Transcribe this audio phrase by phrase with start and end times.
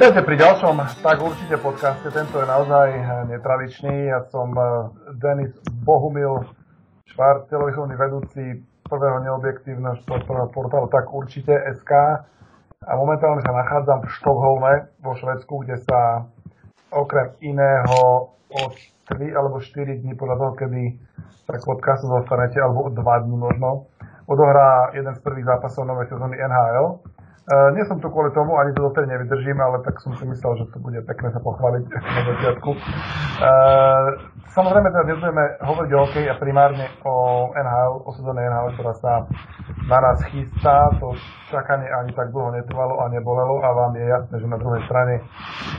[0.00, 2.08] Vítajte pri ďalšom tak určite podcaste.
[2.08, 3.04] Tento je naozaj eh,
[3.36, 4.08] netradičný.
[4.08, 4.64] Ja som eh,
[5.20, 5.52] Denis
[5.84, 6.40] Bohumil,
[7.04, 11.92] Švár, telovýchovný vedúci prvého neobjektívneho športového portálu tak určite SK.
[12.80, 14.72] A momentálne sa nachádzam v Štokholme
[15.04, 16.24] vo Švedsku, kde sa
[16.88, 18.60] okrem iného o
[19.04, 20.96] 3 alebo 4 dní podľa toho, kedy
[21.44, 23.92] sa k podcastu zostanete, alebo o 2 dní možno,
[24.24, 27.19] odohrá jeden z prvých zápasov novej sezóny NHL
[27.50, 30.62] Uh, nie som tu kvôli tomu, ani to dotedy nevydržím, ale tak som si myslel,
[30.62, 31.82] že to bude pekné sa pochváliť
[32.14, 32.70] na začiatku.
[32.70, 34.06] Uh,
[34.54, 38.94] samozrejme teda dnes budeme hovoriť o hokej a primárne o NHL, o sezóne NHL, ktorá
[39.02, 39.26] sa
[39.90, 40.94] na nás chystá.
[41.02, 41.18] To
[41.50, 45.14] čakanie ani tak dlho netrvalo a nebolelo a vám je jasné, že na druhej strane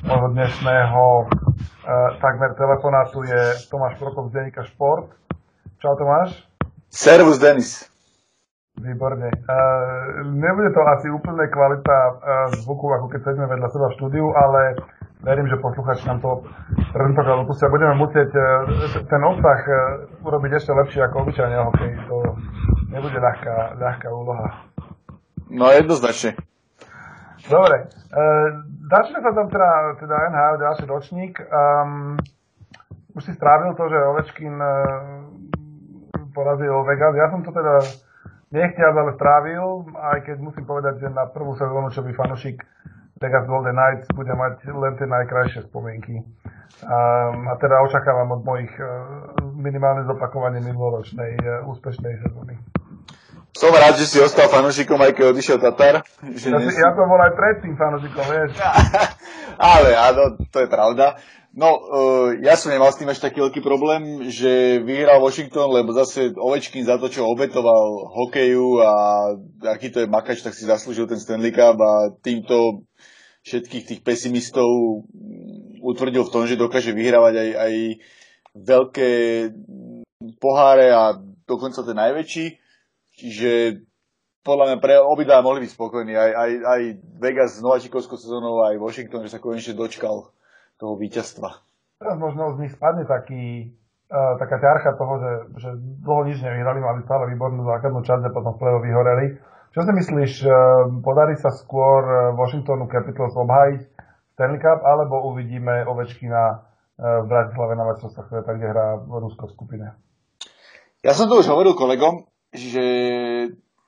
[0.04, 1.26] môjho dnešného uh,
[2.20, 5.08] takmer telefonátu je Tomáš Prokop z Denika Šport.
[5.80, 6.36] Čau Tomáš.
[6.92, 7.91] Servus Denis.
[8.82, 9.30] Výborne.
[9.30, 12.14] Uh, nebude to asi úplne kvalita uh,
[12.66, 14.62] zvuku, ako keď sedíme vedľa seba v štúdiu, ale
[15.22, 16.42] verím, že posluchači nám to
[16.90, 17.70] tentokrát opustia.
[17.70, 18.46] Budeme musieť uh,
[19.06, 19.78] ten obsah uh,
[20.26, 21.92] urobiť ešte lepšie ako obyčajne hokej.
[22.10, 22.18] To
[22.90, 24.66] nebude ľahká, ľahká úloha.
[25.54, 26.42] No jednoznačne.
[27.46, 27.86] Dobre.
[28.10, 29.70] Uh, začne sa tam teda,
[30.02, 31.34] teda NHL, ďalší ročník.
[31.38, 32.18] Um,
[33.14, 34.74] už si strávil to, že Ovečkin uh,
[36.34, 37.14] porazil Vegas.
[37.14, 37.84] Ja som to teda
[38.52, 42.60] nechťať, ale strávil, aj keď musím povedať, že na prvú sezónu, čo by fanošik
[43.22, 46.26] Vegas Golden Knights bude mať len tie najkrajšie spomienky.
[46.82, 48.88] Um, a teda očakávam od mojich uh,
[49.54, 52.58] minimálne zopakovanie minuloročnej uh, úspešnej sezóny.
[53.54, 56.02] Som rád, že si ostal fanošikom, aj keď odišiel Tatar.
[56.24, 58.58] Že ja, si, ja to bol aj predtým fanošikom, vieš.
[59.76, 61.22] Ale áno, to je pravda.
[61.52, 65.92] No, uh, ja som nemal s tým až taký veľký problém, že vyhral Washington, lebo
[65.92, 68.94] zase Ovečkin za to, čo obetoval hokeju a
[69.76, 72.88] aký to je makač, tak si zaslúžil ten Stanley Cup a týmto
[73.44, 75.04] všetkých tých pesimistov
[75.84, 77.74] utvrdil v tom, že dokáže vyhrávať aj, aj
[78.56, 79.12] veľké
[80.40, 82.46] poháre a dokonca ten najväčší.
[83.20, 83.84] Čiže
[84.48, 86.16] podľa mňa pre obidva mohli byť spokojní.
[86.16, 86.82] Aj, aj, aj
[87.20, 90.32] Vegas s Nováčikovskou sezónou, aj Washington, že sa konečne dočkal
[90.82, 91.62] toho víťazstva.
[92.02, 93.70] Teraz možno z nich spadne taký,
[94.10, 95.32] uh, taká ťarcha toho, že,
[95.62, 95.70] že
[96.02, 99.28] dlho nič nevyhrali, mali stále výbornú základnú časť a potom v play vyhoreli.
[99.78, 100.52] Čo si myslíš, uh,
[101.06, 103.82] podarí sa skôr e, Washingtonu Capitals obhájiť
[104.36, 109.54] Stanley Cup, alebo uvidíme Ovečkina uh, v Bratislave na majstrovstvách sveta, kde hrá Rusko v
[109.54, 109.88] skupine?
[111.06, 112.84] Ja som to už hovoril kolegom, že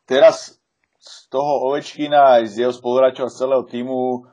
[0.07, 0.55] teraz
[1.03, 4.23] z toho Ovečkina aj z jeho spoluhráčov a z celého týmu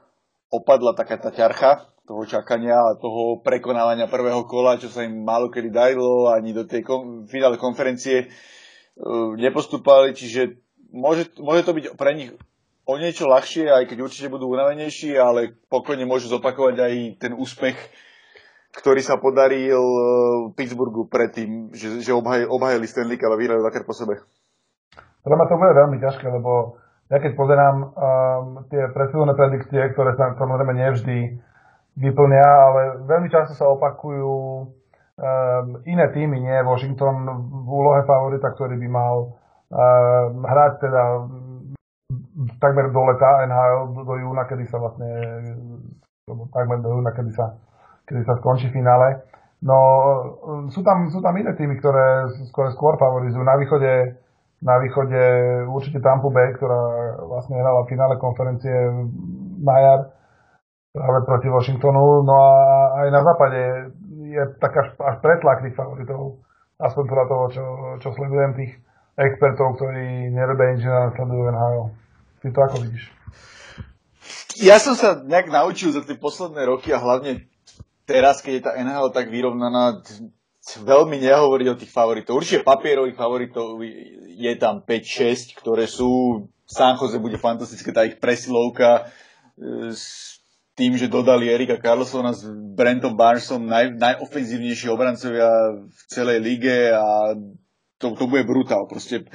[0.54, 5.46] opadla taká tá ťarcha, toho čakania a toho prekonávania prvého kola, čo sa im málo
[5.46, 10.58] kedy darilo, ani do tej kom- finále konferencie uh, nepostúpali, čiže
[10.90, 12.34] môže, môže to byť pre nich
[12.82, 17.78] o niečo ľahšie, aj keď určite budú unavenejší, ale pokojne môžu zopakovať aj ten úspech,
[18.74, 23.86] ktorý sa podaril uh, Pittsburghu predtým, že, že obhaj, obhajili Stanley Cup a vyhrali dvakrát
[23.86, 24.18] po sebe.
[25.22, 26.74] Podľa ma to bude veľmi ťažké, lebo
[27.06, 27.90] ja keď pozerám um,
[28.66, 31.18] tie presúvané predikcie, ktoré sa samozrejme nevždy
[31.96, 34.30] vyplnia, ale veľmi často sa opakujú
[35.20, 37.26] um, iné týmy, nie Washington
[37.66, 39.14] v úlohe favorita, ktorý by mal
[39.70, 41.02] um, hrať teda
[42.62, 45.10] takmer do leta NHL do, do júna, kedy sa vlastne
[46.54, 47.58] takmer do júna, kedy sa,
[48.06, 49.22] kedy sa skončí finále.
[49.60, 49.76] No,
[50.72, 53.44] sú tam, sú tam iné týmy, ktoré, ktoré skôr favorizujú.
[53.44, 54.16] Na východe,
[54.64, 55.20] na východe
[55.68, 56.80] určite Tampa Bay, ktorá
[57.28, 58.72] vlastne hrala v finále konferencie
[59.60, 60.00] na jar
[60.90, 62.22] práve proti Washingtonu.
[62.26, 62.50] No a
[63.04, 63.60] aj na západe
[64.30, 64.88] je tak až,
[65.22, 66.42] pretlak tých favoritov.
[66.80, 67.64] Aspoň podľa toho, čo,
[68.00, 68.72] čo sledujem tých
[69.18, 71.80] expertov, ktorí nerobia nič, len sledujú NHL.
[72.40, 73.04] Ty to ako vidíš?
[74.60, 77.48] Ja som sa nejak naučil za tie posledné roky a hlavne
[78.08, 80.00] teraz, keď je tá NHL tak vyrovnaná,
[80.60, 82.40] veľmi nehovoriť o tých favoritov.
[82.40, 83.80] Určite papierových favoritov
[84.26, 86.44] je tam 5-6, ktoré sú...
[86.70, 89.10] San Jose bude fantastické, tá ich presilovka
[89.58, 89.90] e,
[90.80, 97.36] tým, že dodali Erika Carlsona s Brentom Barnesom, naj, najofenzívnejší obrancovia v celej lige a
[98.00, 98.88] to, to bude brutál.
[98.88, 99.28] Proste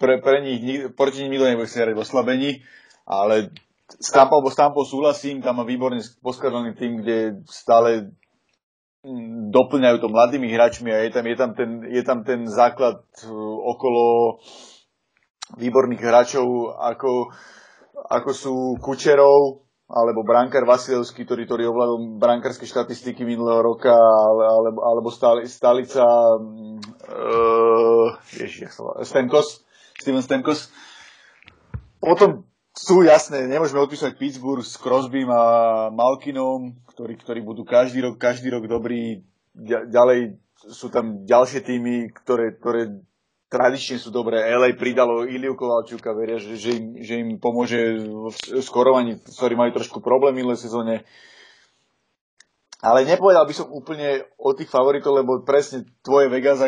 [0.00, 0.64] pre, pre nich,
[0.96, 2.50] proti nich nikto nebude chcieť hrať v oslabení,
[3.04, 3.52] ale
[3.92, 8.16] s Tampou, s Tampou súhlasím, tam má výborne poskladaný tým, kde stále
[9.04, 13.04] mm, doplňajú to mladými hráčmi a je tam, je tam, ten, je tam ten základ
[13.04, 14.40] uh, okolo
[15.60, 17.28] výborných hráčov, ako,
[18.08, 24.80] ako sú Kučerov, alebo brankár Vasilevský, ktorý, ktorý ovládol brankárske štatistiky minulého roka, ale, alebo,
[24.82, 26.02] alebo stáli, stálica
[27.06, 29.62] uh, ježiš, Stenkos,
[30.02, 30.74] Steven Stenkos.
[32.02, 32.42] Potom
[32.74, 35.42] sú jasné, nemôžeme odpísať Pittsburgh s Crosbym a
[35.94, 39.22] Malkinom, ktorí, ktorí budú každý rok, každý rok dobrí.
[39.56, 40.36] Ďalej
[40.66, 43.00] sú tam ďalšie týmy, ktoré, ktoré
[43.46, 44.42] tradične sú dobré.
[44.42, 49.70] LA pridalo Iliu Kovalčuka, veria, že, že, im, že im pomôže v skorovaní, ktorí majú
[49.78, 51.06] trošku problém minulé sezóne.
[52.84, 56.60] Ale nepovedal by som úplne o tých favoritov, lebo presne tvoje Vegas,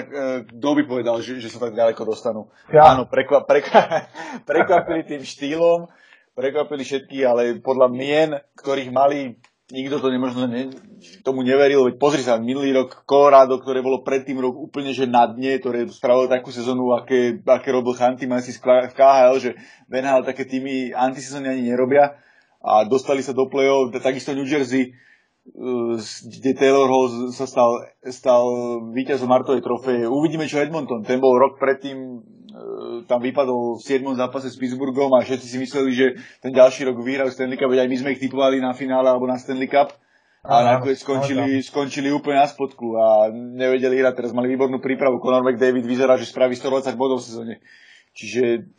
[0.49, 2.49] kto by povedal, že, že sa tak ďaleko dostanú.
[2.73, 2.97] Ja.
[2.97, 4.09] Áno, prekva, prekva,
[4.49, 5.87] prekvapili tým štýlom,
[6.33, 9.37] prekvapili všetky, ale podľa mien, ktorých mali,
[9.69, 10.73] nikto to nemožno ne,
[11.21, 11.85] tomu neveril.
[11.85, 15.85] Veď pozri sa, minulý rok Colorado, ktoré bolo predtým rok úplne že na dne, ktoré
[15.89, 19.51] spravilo takú sezónu, aké, aké robil Chanty Masis v KHL, že
[19.87, 22.17] Benhal také týmy antisezóny ani nerobia
[22.65, 24.91] a dostali sa do play-off, takisto New Jersey,
[26.29, 28.45] kde Taylor Hall sa stal, stal
[28.93, 30.05] víťazom Martovej trofeje.
[30.05, 31.01] Uvidíme, čo Edmonton.
[31.07, 32.21] Ten bol rok predtým,
[33.07, 34.05] tam vypadol v 7.
[34.19, 36.07] zápase s Pittsburghom a všetci si mysleli, že
[36.43, 39.27] ten ďalší rok vyhrajú Stanley Cup, veď aj my sme ich typovali na finále alebo
[39.27, 39.95] na Stanley Cup.
[40.49, 44.15] A nakoniec skončili, skončili úplne na spodku a nevedeli hrať.
[44.23, 45.19] Teraz mali výbornú prípravu.
[45.19, 47.55] Conor McDavid vyzerá, že spraví 120 bodov v sezóne.
[48.15, 48.71] Čiže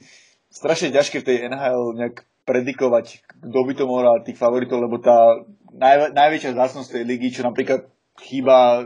[0.50, 5.46] strašne ťažké v tej NHL nejak predikovať, kto by to mohol tých favoritov, lebo tá
[5.70, 7.86] naj, najväčšia zácnosť tej ligy, čo napríklad
[8.20, 8.84] chýba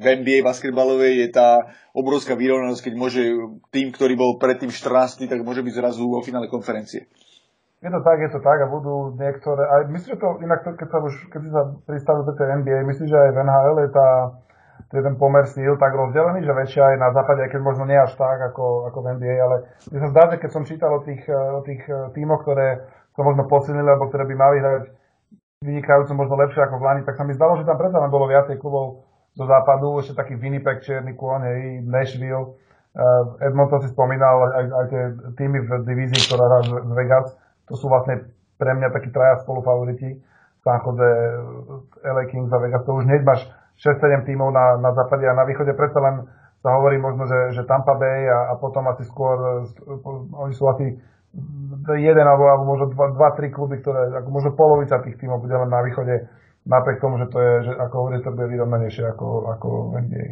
[0.00, 3.22] v NBA basketbalovej, je tá obrovská vyrovnanosť, keď môže
[3.70, 7.06] tým, ktorý bol predtým 14, tak môže byť zrazu vo finále konferencie.
[7.80, 10.88] Je to tak, je to tak a budú niektoré, aj myslím, že to inak, keď
[10.92, 14.08] sa už, keď sa pristavil do tej NBA, myslím, že aj v NHL je tá,
[14.92, 17.96] je ten pomer síl tak rozdelený, že väčšia aj na západe, aj keď možno nie
[17.96, 19.56] až tak ako, ako v NBA, ale
[19.96, 21.80] mne sa zdá, že keď som čítal o tých, o tých
[22.12, 22.84] tímoch, ktoré
[23.16, 24.99] to možno posilnili, alebo ktoré by mali hrať
[25.60, 28.56] vynikajúco možno lepšie ako v Lani, tak sa mi zdalo, že tam predsa bolo viacej
[28.56, 29.04] klubov
[29.36, 32.56] zo západu, ešte taký Winnipeg, Čierny kôň, hej, Nashville,
[32.96, 35.02] uh, Edmonton si spomínal, aj, aj tie
[35.36, 37.36] týmy v divízii, ktorá hrá z Vegas,
[37.68, 38.24] to sú vlastne
[38.56, 40.24] pre mňa takí traja spolufavoriti,
[40.64, 41.08] San Jose,
[42.08, 43.44] LA Kings a Vegas, to už hneď máš
[43.84, 45.76] 6-7 tímov na, na západe a na východe.
[45.76, 46.24] Predsa len
[46.64, 49.68] sa hovorí možno, že, že Tampa Bay a, a potom asi skôr,
[50.40, 50.96] oni sú asi
[51.94, 55.54] jeden alebo, alebo možno dva, dva, tri kluby, ktoré, ako možno polovica tých tímov bude
[55.54, 56.26] len na východe,
[56.66, 59.28] napriek tomu, že to je, že ako hovorí, to bude vyrovnanejšie ako,
[59.58, 60.28] ako NBA.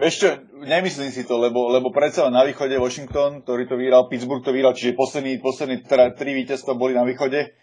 [0.00, 0.14] Vieš
[0.60, 4.76] nemyslím si to, lebo, lebo predsa na východe Washington, ktorý to vyhral, Pittsburgh to vyhral,
[4.76, 7.56] čiže poslední, poslední teda, tri víťazstva boli na východe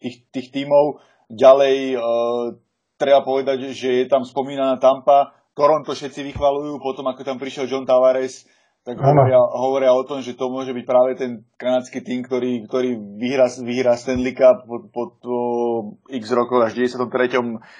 [0.00, 1.02] tých, tých tímov.
[1.28, 2.56] Ďalej uh,
[3.00, 7.86] treba povedať, že je tam spomínaná Tampa, Toronto všetci vychvalujú, potom ako tam prišiel John
[7.86, 8.42] Tavares,
[8.84, 13.00] tak hovoria, hovoria o tom, že to môže byť práve ten kanadský tým, ktorý, ktorý
[13.16, 15.38] vyhrá, vyhrá Stanley Cup po, po, po
[16.12, 17.00] x rokoch, až 93.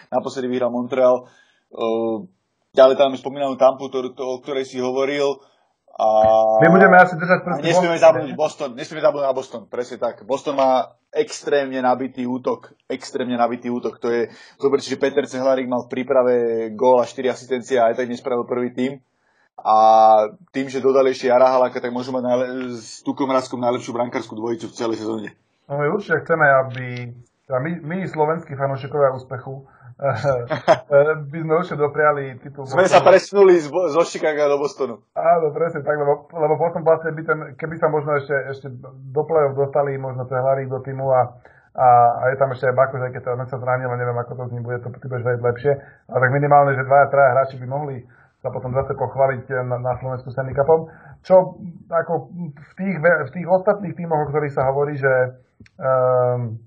[0.09, 1.29] naposledy vyhral Montreal.
[1.69, 2.25] Uh,
[2.73, 5.45] ďalej tam spomínam Tampu, to, to, o ktorej si hovoril.
[5.93, 6.07] A...
[6.65, 10.25] My budeme asi držať prstý Nesmieme zabudnúť Boston, nesmieme zabudnúť na Boston, presne tak.
[10.25, 14.01] Boston má extrémne nabitý útok, extrémne nabitý útok.
[14.01, 16.35] To je, zober si, že Peter Cehlarik mal v príprave
[16.73, 19.05] gól a 4 asistencie a aj tak nespravil prvý tým
[19.61, 19.77] a
[20.51, 24.35] tým, že dodali ešte Jara Halaka, tak môžu mať najle- s Tukom Raskom najlepšiu brankárskú
[24.35, 25.29] dvojicu v celej sezóne.
[25.71, 27.15] No my určite chceme, aby
[27.47, 29.65] teda my, my slovenskí fanúšikovia úspechu
[31.31, 32.67] by sme určite dopriali titul.
[32.67, 35.07] Sme sa presunuli z, zo Chicago do Bostonu.
[35.15, 38.67] Áno, presne tak, lebo, lebo potom vlastne by ten, keby sa možno ešte, ešte
[39.15, 41.39] do play-off dostali možno Cehlarík do týmu a,
[41.79, 41.89] a,
[42.21, 44.53] a je tam ešte aj Bakoš, aj keď to sa zranil, neviem ako to z
[44.59, 45.73] ním bude, to ty budeš vedieť lepšie,
[46.11, 47.97] ale tak minimálne, že dvaja, traja hráči by mohli
[48.45, 50.93] sa potom zase pochváliť na, na Slovensku Stanley Cupom.
[51.25, 51.57] Čo
[51.89, 55.41] ako v tých, v tých ostatných tímoch, o ktorých sa hovorí, že,
[55.81, 56.61] um,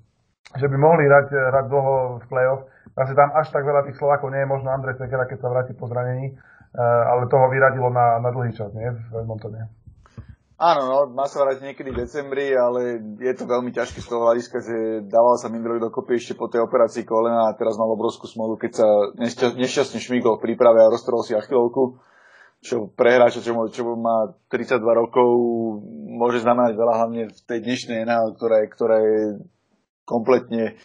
[0.57, 2.65] že by mohli hrať, hrať dlho v play-off,
[2.97, 5.77] asi tam až tak veľa tých Slovákov nie je možno Andrej Sekera, keď sa vráti
[5.77, 8.89] po zranení, uh, ale toho vyradilo na, na dlhý čas, nie?
[9.13, 9.76] V Edmontone.
[10.57, 14.25] Áno, no, má sa vrátiť niekedy v decembri, ale je to veľmi ťažké z toho
[14.25, 18.25] hľadiska, že dával sa minulý dokopy ešte po tej operácii kolena a teraz mal obrovskú
[18.25, 18.87] smolu, keď sa
[19.53, 22.01] nešťastne šmíkol v príprave a roztrhol si achilovku,
[22.65, 25.29] čo pre hráča, čo, čo má 32 rokov,
[26.17, 29.21] môže znamenať veľa hlavne v tej dnešnej NHL, ktorá je, ktorá je
[30.09, 30.81] kompletne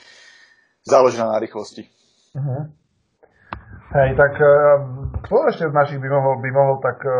[0.85, 1.88] založená na rýchlosti.
[2.37, 2.69] Uh-huh.
[3.93, 4.33] Hej, tak
[5.23, 7.13] kto ešte z našich by mohol, by mohol tak uh,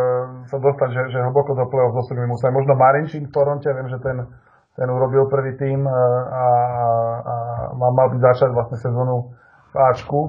[0.49, 2.49] sa dostať, že, že hlboko do play-off so musel.
[2.49, 4.25] Možno Marinčín v Toronte, viem, že ten,
[4.73, 5.93] ten urobil prvý tým uh,
[6.33, 7.35] a, a,
[7.69, 9.37] a mal byť začať vlastne sezónu
[9.69, 10.21] v Ačku.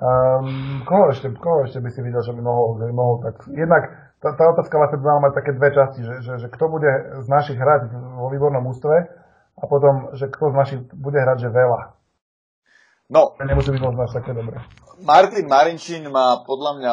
[0.00, 3.44] Um, koho, ešte, koho ešte by si videl, že by mohol, že by mohol tak...
[3.52, 3.92] Jednak
[4.24, 7.20] tá, tá otázka vlastne by mala mať také dve časti, že, že, že kto bude
[7.20, 9.12] z našich hrať vo výbornom ústve
[9.60, 12.00] a potom, že kto z našich bude hrať, že veľa.
[13.12, 13.36] No.
[13.44, 14.56] Nemusí byť možno až také dobré.
[15.00, 16.92] Martin Marinčín má podľa mňa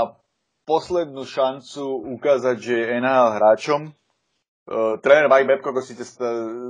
[0.64, 3.82] poslednú šancu ukázať, že je NHL hráčom,
[4.70, 6.06] Uh, tréner Mike Babcock ho síce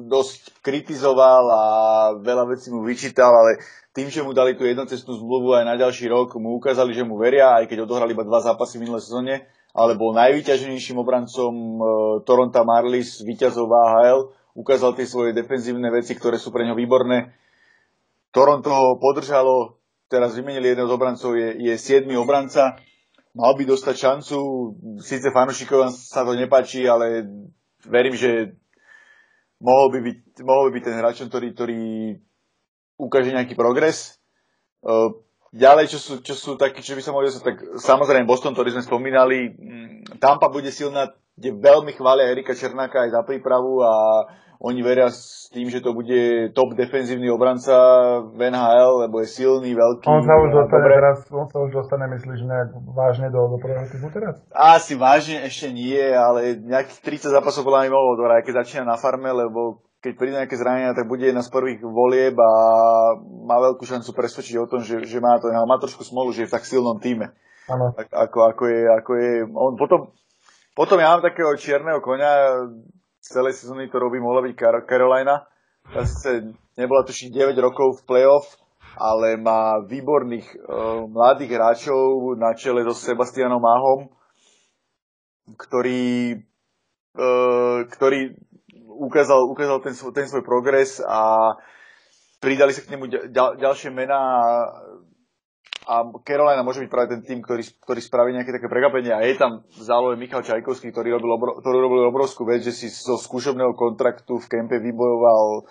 [0.07, 1.63] dosť kritizoval a
[2.15, 3.59] veľa vecí mu vyčítal, ale
[3.91, 7.19] tým, že mu dali tú jednocestnú zmluvu aj na ďalší rok, mu ukázali, že mu
[7.19, 11.83] veria, aj keď odohrali iba dva zápasy v minulé sezóne, ale bol najvyťaženejším obrancom uh,
[12.23, 17.35] Toronto Marlies, víťazov AHL, ukázal tie svoje defenzívne veci, ktoré sú pre ňo výborné.
[18.31, 19.75] Toronto ho podržalo,
[20.09, 22.09] teraz vymenili jeden z obrancov, je, je 7.
[22.17, 22.81] obranca,
[23.37, 24.37] mal by dostať šancu,
[24.99, 27.29] síce fanúšikov sa to nepáči, ale
[27.85, 28.57] verím, že
[29.61, 31.81] mohol by byť, mohol by byť ten hráč, ktorý, ktorý
[32.99, 34.19] ukáže nejaký progres.
[34.83, 35.13] Uh,
[35.53, 38.83] ďalej, čo sú, čo sú takí, čo by sa mohli tak samozrejme Boston, ktorý sme
[38.83, 44.25] spomínali, mm, Tampa bude silná, kde veľmi chvália Erika Černáka aj za prípravu a
[44.59, 47.73] oni veria s tým, že to bude top defenzívny obranca
[48.27, 50.03] v NHL, lebo je silný, veľký.
[50.03, 50.95] On sa už dostane dobre.
[50.99, 54.35] teraz, on sa už dostane, myslíš, nejak vážne do, do prvého týmu teraz?
[54.51, 56.99] Asi vážne ešte nie, ale nejakých
[57.31, 60.95] 30 zápasov bola mi mohol aj keď začína na farme, lebo keď príde nejaké zranenia,
[60.95, 62.51] tak bude jedna z prvých volieb a
[63.47, 66.49] má veľkú šancu presvedčiť o tom, že, že má to, má trošku smolu, že je
[66.51, 67.31] v tak silnom týme.
[67.71, 67.95] Ano.
[67.95, 70.11] Ako, ako, je, ako je, on potom,
[70.75, 72.67] potom ja mám takého čierneho konia,
[73.21, 74.53] celej sezóny to robí, mohla byť
[74.87, 75.45] Carolina.
[75.89, 78.47] Tá sice nebola tušiť 9 rokov v playoff,
[78.99, 84.11] ale má výborných uh, mladých hráčov na čele so Sebastianom Mahom,
[85.55, 86.37] ktorý,
[87.17, 88.35] uh, ktorý
[88.99, 91.55] ukázal, ukázal ten, ten svoj progres a
[92.43, 94.19] pridali sa k nemu ďal, ďalšie mená
[95.89, 99.33] a Carolina môže byť práve ten tým, ktorý, ktorý spraví nejaké také prekvapenie a je
[99.33, 103.17] tam v zálohe Michal Čajkovský, ktorý robil, obro, ktorý robil obrovskú vec, že si zo
[103.17, 105.65] skúšobného kontraktu v kempe vybojoval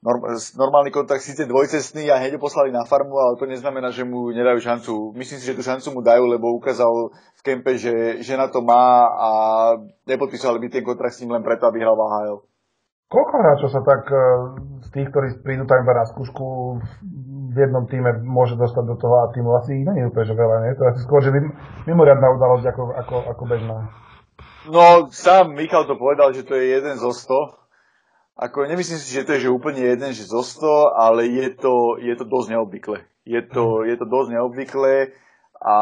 [0.00, 0.22] norm,
[0.56, 4.64] normálny kontrakt, síce dvojcestný a hneď poslali na farmu, ale to neznamená, že mu nedajú
[4.64, 5.12] šancu.
[5.12, 8.64] Myslím si, že tú šancu mu dajú, lebo ukázal v kempe, že, že na to
[8.64, 9.30] má a
[10.08, 12.38] nepodpísali by ten kontrakt s ním len preto, aby hral v AHL.
[13.10, 14.22] Koľko hráčov sa tak eh,
[14.86, 16.78] z tých, ktorí prídu tam iba na skúšku
[17.50, 19.50] v jednom týme môže dostať do toho a týmu?
[19.58, 20.72] Asi ich nie je úplne že veľa, nie?
[20.78, 21.34] To je asi skôr, že
[21.84, 23.76] mimoriadná udalosť ako, ako, ako bežná.
[24.70, 27.58] No, sám Michal to povedal, že to je jeden zo 100.
[28.40, 31.98] Ako, nemyslím si, že to je že úplne jeden že zo 100, ale je to,
[32.00, 32.98] je to dosť neobvyklé.
[33.26, 35.12] Je to, je to dosť neobvyklé
[35.60, 35.76] a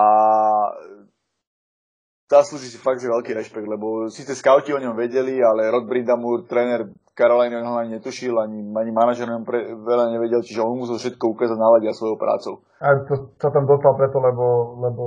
[2.27, 6.51] zaslúži si fakt, že veľký rešpekt, lebo síce scouti o ňom vedeli, ale Rod Brindamur,
[6.51, 11.35] tréner Karolajny, ho ani netušil, ani, ani manažer pre, veľa nevedel, čiže on musel všetko
[11.35, 12.63] ukázať naladia svojou prácou.
[12.79, 14.47] A to sa tam dostal preto, lebo,
[14.79, 15.05] lebo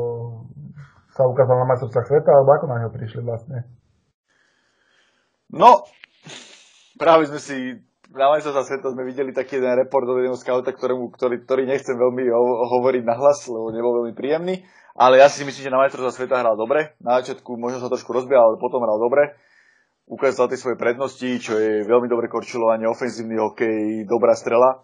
[1.16, 3.64] sa ukázal na majstrovstvách sveta, alebo ako na neho prišli vlastne?
[5.56, 5.88] No,
[7.00, 7.80] práve sme si
[8.12, 11.96] na majstrovstvách sveta sme videli taký jeden report od jedného scouta, ktorému, ktorý, ktorý nechcem
[11.96, 12.28] veľmi
[12.68, 16.42] hovoriť na hlas, lebo nebol veľmi príjemný ale ja si myslím, že na majstrovstvá sveta
[16.44, 17.00] hral dobre.
[17.00, 19.40] Na začiatku možno sa trošku rozbiehal, ale potom hral dobre.
[20.12, 24.84] Ukázal tie svoje prednosti, čo je veľmi dobré korčulovanie, ofenzívny hokej, dobrá strela.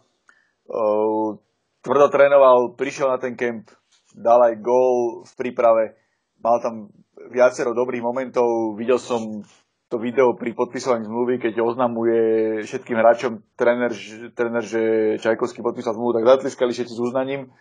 [0.64, 1.36] Uh,
[1.84, 3.68] tvrdo trénoval, prišiel na ten kemp,
[4.16, 6.00] dal aj gól v príprave,
[6.40, 6.88] mal tam
[7.28, 9.44] viacero dobrých momentov, videl som
[9.92, 12.20] to video pri podpisovaní zmluvy, keď oznamuje
[12.64, 13.92] všetkým hráčom tréner,
[14.32, 14.82] tréner že
[15.20, 17.52] Čajkovský podpísal zmluvu, tak zatliskali všetci s uznaním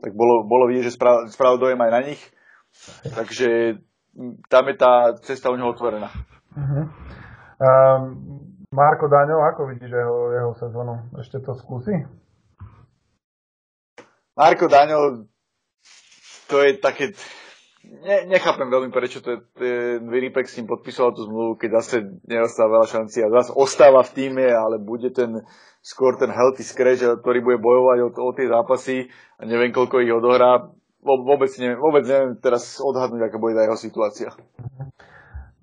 [0.00, 0.96] tak bolo, bolo vidieť, že
[1.32, 2.20] spravil dojem aj na nich.
[3.16, 3.80] Takže
[4.48, 6.12] tam je tá cesta u neho otvorená.
[6.56, 6.84] Uh-huh.
[7.60, 8.02] Um,
[8.72, 10.94] Marko Daňov, ako vidíš jeho, jeho sezónu?
[11.20, 11.92] Ešte to skúsi?
[14.36, 15.28] Marko Daňov,
[16.48, 17.12] to je také...
[17.86, 21.96] Ne, nechápem veľmi, prečo to je, ten Winnipeg s ním podpísal tú zmluvu, keď zase
[22.26, 25.46] neostáva veľa šancí a zase ostáva v týme, ale bude ten
[25.86, 29.06] skôr ten healthy scratch, ktorý bude bojovať o, o tie zápasy
[29.38, 30.66] a neviem, koľko ich odohrá.
[31.06, 34.34] Vôbec neviem, vôbec neviem teraz odhadnúť, aká bude tá jeho situácia.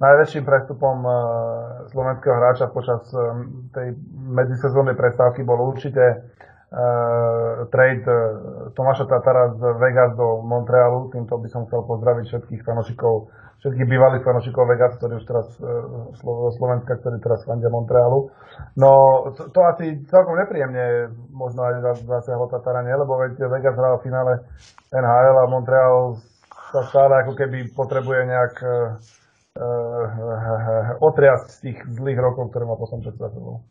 [0.03, 1.13] Najväčším prestupom uh,
[1.95, 8.03] slovenského hráča počas um, tej medzisezónnej prestávky bol určite uh, trade
[8.75, 11.07] Tomáša Tatara z Vegas do Montrealu.
[11.07, 13.31] Týmto by som chcel pozdraviť všetkých fanošikov
[13.63, 18.27] všetkých bývalých fanúšikov Vegas, ktorí už teraz uh, Slovenska, ktorí teraz fandia Montrealu.
[18.75, 18.91] No
[19.39, 22.91] to, to asi celkom nepríjemne možno aj zasiahlo Tatara, nie?
[22.91, 24.33] lebo veď Vegas hral v finále
[24.91, 26.19] NHL a Montreal
[26.75, 29.00] sa stále ako keby potrebuje nejak uh,
[31.00, 33.62] otriasť z tých zlých rokov, ktoré má potom pred sebou.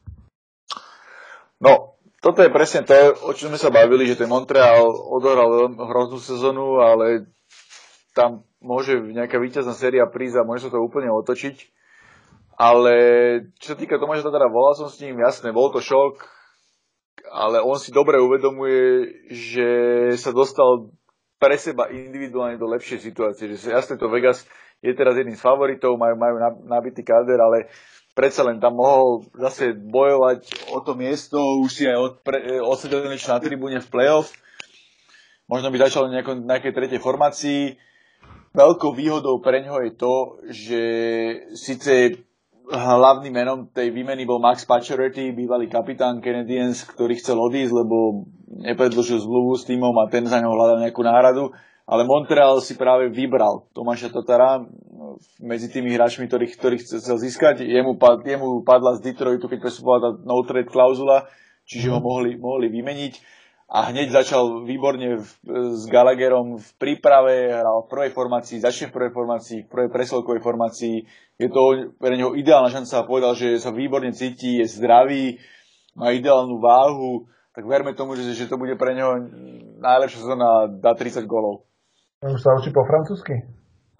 [1.62, 2.94] No, toto je presne to,
[3.26, 7.26] o čom sme sa bavili, že ten Montreal odohral hroznú sezónu, ale
[8.14, 11.70] tam môže nejaká víťazná séria prísť a môže sa to úplne otočiť.
[12.54, 12.94] Ale
[13.58, 16.22] čo sa týka Tomáša Tatara, volal som s ním, jasné, bol to šok,
[17.32, 19.68] ale on si dobre uvedomuje, že
[20.20, 20.94] sa dostal
[21.42, 23.50] pre seba individuálne do lepšej situácie.
[23.50, 24.46] Že jasné, to Vegas
[24.82, 26.34] je teraz jedným z favoritov, majú, majú
[26.66, 27.70] nabitý káder, ale
[28.18, 32.12] predsa len tam mohol zase bojovať o to miesto, už si aj od,
[32.66, 34.34] odsedel na tribúne v playoff.
[35.46, 37.78] Možno by začal na nejakej tretej formácii.
[38.52, 40.14] Veľkou výhodou pre ňoho je to,
[40.50, 40.82] že
[41.56, 42.20] síce
[42.68, 49.18] hlavným menom tej výmeny bol Max Pacioretty, bývalý kapitán Canadiens, ktorý chcel odísť, lebo nepredložil
[49.24, 51.52] zmluvu s týmom a ten za ňou hľadal nejakú náhradu
[51.92, 54.64] ale Montreal si práve vybral Tomáša Totara
[55.44, 57.60] medzi tými hráčmi, ktorých, ktorých chcel získať.
[57.60, 61.28] Jemu, pad, jemu padla z Detroitu, keď presupovala tá no trade klauzula,
[61.68, 62.04] čiže ho mhm.
[62.04, 63.44] mohli, mohli vymeniť.
[63.72, 68.96] A hneď začal výborne v, s Gallagherom v príprave, hral v prvej formácii, začne v
[69.00, 70.96] prvej formácii, v prvej presilkovej formácii.
[71.40, 75.40] Je to pre neho ideálna šanca a povedal, že sa výborne cíti, je zdravý,
[75.96, 77.24] má ideálnu váhu,
[77.56, 79.24] tak verme tomu, že, že to bude pre neho
[79.80, 81.64] najlepšia sezóna, dá 30 golov.
[82.22, 83.34] Už sa učí po francúzsky?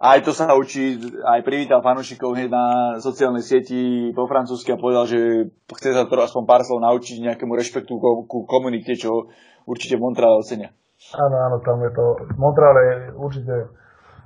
[0.03, 2.65] Aj to sa učí, aj privítal fanúšikov hneď na
[2.99, 7.55] sociálnej sieti po francúzsky a povedal, že chce sa to aspoň pár slov naučiť nejakému
[7.55, 9.31] rešpektu ku komunite, čo
[9.63, 10.75] určite v Montreale ocenia.
[11.15, 12.05] Áno, áno, tam je to.
[12.35, 13.55] Montreal je určite,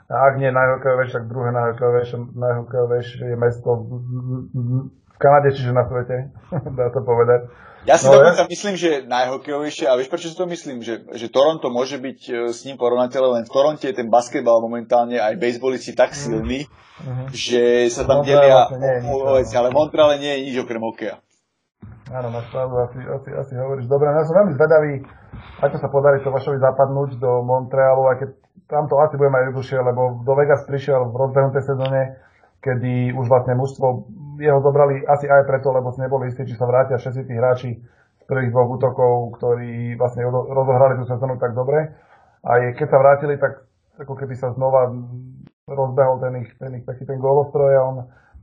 [0.08, 3.70] ak nie najhokejovejšie, tak druhé najhokejovejšie, najhokejovejšie mesto
[5.16, 6.28] v, Kanade, čiže na svete,
[6.78, 7.48] dá to povedať.
[7.86, 8.50] Ja si no, dokonca ja?
[8.50, 12.32] myslím, že najhokejovejšie, a vieš prečo si to myslím, že, že Toronto môže byť e,
[12.50, 16.18] s ním porovnateľné, len v Toronte je ten basketbal momentálne aj bejsbolisti tak mhm.
[16.18, 17.26] silný, mm-hmm.
[17.30, 18.66] že sa tam delia
[19.06, 21.22] o, veci, ale v Montreale nie je nič okrem hokeja.
[22.06, 23.90] Áno, máš pravdu, asi, asi, asi hovoríš.
[23.90, 24.92] Dobre, no ja som veľmi zvedavý,
[25.58, 28.30] ako sa podarí Tomášovi zapadnúť do Montrealu, aj keď
[28.66, 32.18] tam to asi bude mať jednoduchšie, lebo do Vegas prišiel v rozbehnutej sezóne,
[32.62, 33.86] kedy už vlastne mužstvo
[34.38, 37.70] jeho zobrali asi aj preto, lebo si neboli istí, či sa vrátia všetci tí hráči
[38.20, 41.92] z prvých dvoch útokov, ktorí vlastne rozohrali tú sezónu tak dobre.
[42.46, 43.66] A keď sa vrátili, tak
[43.98, 44.92] ako keby sa znova
[45.66, 47.96] rozbehol ten ich, ten ich taký ten gólostroj a on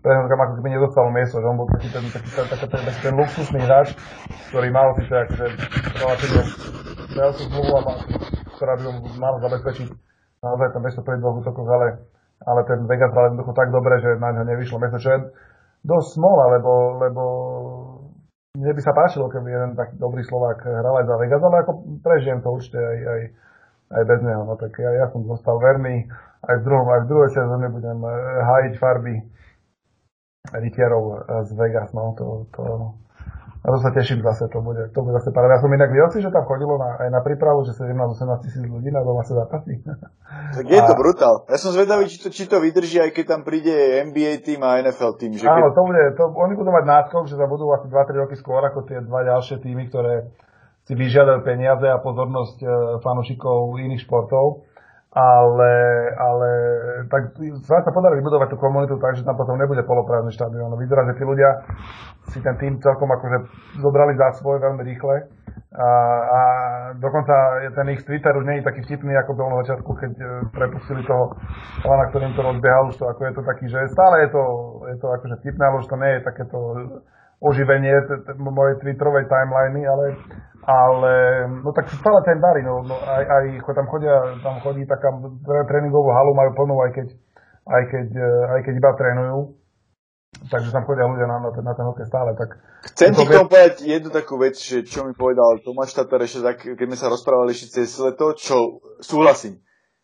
[0.03, 2.99] prehnal kam ako keby nedostal miesto, že on bol taký ten, taký, taký, taký, taký
[2.99, 3.95] ten luxusný hráč,
[4.51, 5.45] ktorý mal síce akože
[6.03, 6.43] relatívne
[7.15, 7.75] veľkú zmluvu,
[8.59, 9.87] ktorá by mu mal zabezpečiť
[10.43, 11.87] naozaj to miesto pre dvoch útokoch, ale,
[12.43, 15.19] ale ten Vegas hral jednoducho tak dobre, že na ňo nevyšlo miesto, čo je
[15.83, 16.71] dosť smola, lebo,
[17.03, 17.23] lebo
[18.55, 21.71] mne by sa páčilo, keby jeden taký dobrý Slovák hral aj za Vegas, ale ako
[21.99, 23.21] prežijem to určite aj, aj,
[23.97, 24.41] aj bez neho.
[24.47, 26.07] No tak ja, ja som zostal verný,
[26.45, 29.15] aj v druhom, aj v druhej sezóne budem eh, hájiť farby
[30.53, 31.17] rytierov eh,
[31.47, 32.63] z Vegas, no to, to,
[33.63, 35.55] na to sa teším zase, to bude, to bude zase paráda.
[35.55, 38.59] Ja som inak videl si, že tam chodilo na, aj na prípravu, že 17-18 tisíc
[38.67, 39.79] ľudí na doma sa zapasí.
[40.33, 40.89] Tak je a...
[40.89, 41.45] to brutál.
[41.45, 44.81] Ja som zvedavý, či to, či to vydrží, aj keď tam príde NBA tým a
[44.81, 45.37] NFL tým.
[45.37, 45.77] Že Áno, keď...
[45.77, 48.83] to bude, to, oni budú mať náskok, že sa budú asi 2-3 roky skôr ako
[48.89, 50.33] tie dva ďalšie týmy, ktoré
[50.83, 52.67] si vyžiadajú peniaze a pozornosť e,
[53.05, 54.67] fanúšikov iných športov
[55.13, 55.73] ale,
[56.17, 56.49] ale
[57.05, 57.37] tak
[57.69, 60.73] sa podarí vybudovať tú komunitu tak, že tam potom nebude poloprázdny štadión.
[60.73, 61.69] No, vyzerá, že tí ľudia
[62.33, 63.37] si ten tým celkom akože
[63.77, 65.29] zobrali za svoj veľmi rýchle
[65.73, 65.89] a,
[66.21, 66.41] a
[66.97, 67.33] dokonca
[67.77, 71.01] ten ich Twitter už nie je taký vtipný, ako bol na začiatku, keď e, prepustili
[71.05, 71.33] toho
[71.81, 74.43] pána, ktorým to rozbiehal, už to ako je to taký, že stále je to,
[74.93, 76.57] je to akože vtipné, ale už to nie je takéto
[77.41, 77.93] oživenie
[78.37, 80.17] mojej Twitterovej timeliny, ale
[80.63, 83.45] ale no tak stále ten darí, no, no aj, aj
[83.75, 85.11] tam chodia, tam chodí taká
[85.67, 87.07] tréningovú halu, majú plnú, aj keď,
[87.67, 89.41] aj keď, e, aj keď iba trénujú.
[90.33, 92.33] Takže tam chodia ľudia na, na, ten, na ten hokej stále.
[92.33, 92.57] Tak,
[92.89, 96.41] Chcem ti k tomu povedať jednu takú vec, že čo mi povedal Tomáš Tatar ešte
[96.41, 99.61] tak, keď sme sa rozprávali ešte cez leto, čo súhlasím,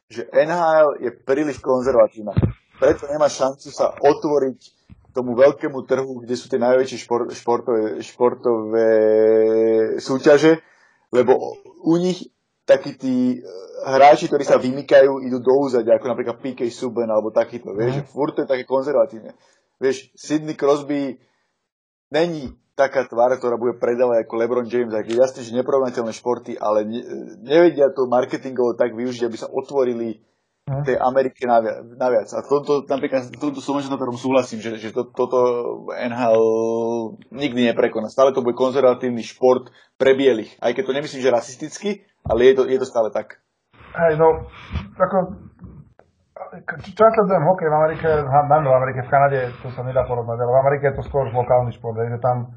[0.08, 2.32] že NHL je príliš konzervatívna.
[2.80, 4.79] Preto nemá šancu sa otvoriť
[5.14, 8.90] tomu veľkému trhu, kde sú tie najväčšie šport, športové, športové
[9.98, 10.62] súťaže,
[11.10, 12.30] lebo u nich
[12.70, 13.44] takí tí eh,
[13.90, 18.14] hráči, ktorí sa vymykajú, idú do úzadia, ako napríklad PK Subban alebo takýto, vieš, mm.
[18.14, 19.34] furt to je také konzervatívne.
[19.82, 21.18] Vieš, Sidney Crosby
[22.14, 26.88] není taká tvár, ktorá bude predávať ako LeBron James, aj jasne, že neporovnateľné športy, ale
[26.88, 27.02] ne,
[27.44, 30.24] nevedia to marketingovo tak využiť, aby sa otvorili?
[30.86, 31.82] Tej Amerike naviac.
[31.98, 32.30] naviac.
[32.38, 35.40] A toto, napríklad, toto som na ktorom súhlasím, že, že to, toto
[35.90, 36.44] NHL
[37.34, 38.08] nikdy neprekoná.
[38.08, 40.56] Stále to bude konzervatívny šport pre bielých.
[40.62, 41.90] Aj keď to nemyslím, že rasisticky,
[42.24, 43.42] ale je to, je to stále tak.
[43.90, 44.46] Hej, no,
[45.02, 45.18] ako,
[46.82, 50.38] čo ja sledujem hokej v Amerike, najmä v Amerike, v Kanade to sa nedá porovnať,
[50.38, 52.54] ale v Amerike je to skôr lokálny šport, že tam,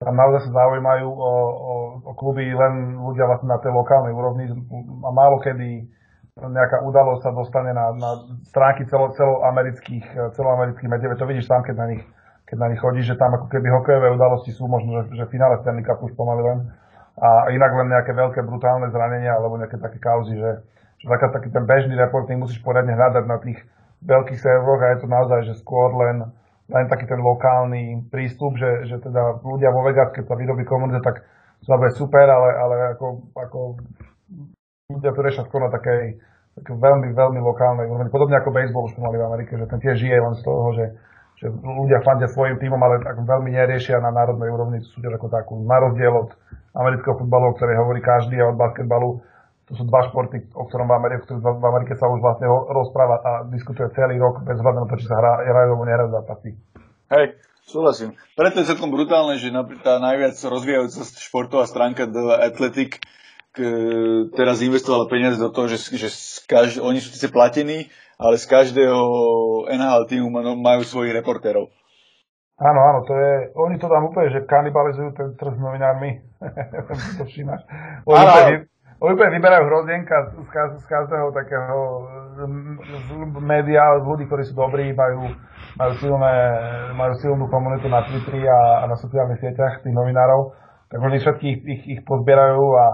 [0.00, 1.74] tam naozaj sa zaujímajú o, o,
[2.04, 4.44] o kluby len ľudia vlastne na tej lokálnej úrovni
[5.04, 5.88] a málo kedy
[6.34, 8.10] nejaká udalosť sa dostane na, na
[8.50, 11.14] stránky celo, celoamerických, celoamerických medií.
[11.14, 12.02] To vidíš sám, keď na nich,
[12.50, 15.62] keď na nich chodíš, že tam ako keby hokejové udalosti sú možno, že, že finále
[15.62, 16.58] Stanley Cup už pomaly len.
[17.14, 20.66] A inak len nejaké veľké brutálne zranenia alebo nejaké také kauzy, že,
[20.98, 23.62] že taká, taký ten bežný reporting musíš poriadne hľadať na tých
[24.02, 26.26] veľkých serveroch a je to naozaj, že skôr len,
[26.66, 30.98] len taký ten lokálny prístup, že, že teda ľudia vo Vegas, keď sa vyrobí komunita,
[30.98, 31.22] tak
[31.62, 33.06] to bude super, ale, ale ako,
[33.38, 33.60] ako
[34.92, 36.20] ľudia to riešia skôr na takej,
[36.60, 38.12] takej veľmi, veľmi lokálnej úrovni.
[38.12, 40.86] Podobne ako baseball už mali v Amerike, že ten tiež žije len z toho, že,
[41.40, 45.56] že ľudia fandia svojim týmom, ale tak veľmi neriešia na národnej úrovni súťaž ako takú.
[45.64, 46.36] Na rozdiel od
[46.76, 49.24] amerického futbalu, o ktorej hovorí každý a od basketbalu,
[49.64, 53.30] to sú dva športy, o ktorom v Amerike, v Amerike sa už vlastne rozpráva a
[53.48, 56.52] diskutuje celý rok bez hľadu na to, či sa hrá, hrajú alebo nehrajú zápasy.
[57.08, 58.12] Hej, súhlasím.
[58.36, 59.48] Preto je celkom brutálne, že
[59.80, 63.00] tá najviac rozvíjajúca športová stránka The Athletic
[64.34, 66.08] teraz investovala peniaze do toho, že, že
[66.50, 67.86] každý, oni sú síce platení,
[68.18, 69.02] ale z každého
[69.70, 71.70] NHL týmu majú svojich reportérov.
[72.54, 76.22] Áno, áno, to je, oni to tam úplne, že kanibalizujú ten trh s novinármi.
[77.18, 77.66] to všímaš.
[78.06, 78.54] Oni, áno, úplne,
[79.02, 80.46] oni úplne vyberajú hrozienka z,
[80.78, 81.78] z každého takého
[82.34, 82.38] z
[83.42, 85.34] média, z ľudí, ktorí sú dobrí, majú,
[85.78, 86.34] majú, silné,
[86.94, 90.54] majú silnú komunitu na Twitteri a, a na sociálnych sieťach tých novinárov,
[90.90, 92.86] tak oni všetkých ich, ich pozbierajú a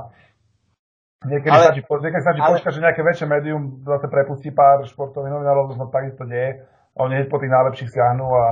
[1.21, 5.37] Niekedy ale, stačí, niekedy stačí ale, počkať, že nejaké väčšie médium zase prepustí pár športových
[5.37, 6.65] novinárov, to sa takisto deje.
[6.97, 8.47] A oni hneď po tých najlepších siahnu a,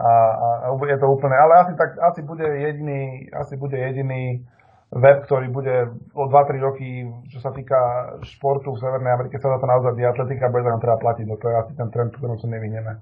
[0.00, 4.40] a, a, a je to úplne, ale asi, tak, asi bude jediný, asi bude jediný
[4.88, 6.88] web, ktorý bude o 2-3 roky,
[7.28, 7.76] čo sa týka
[8.24, 11.52] športu v Severnej Amerike, sa dá to naozaj diatletika, bude nám teda platiť, no to
[11.52, 12.92] je asi ten trend, ktorom sa nevyhneme.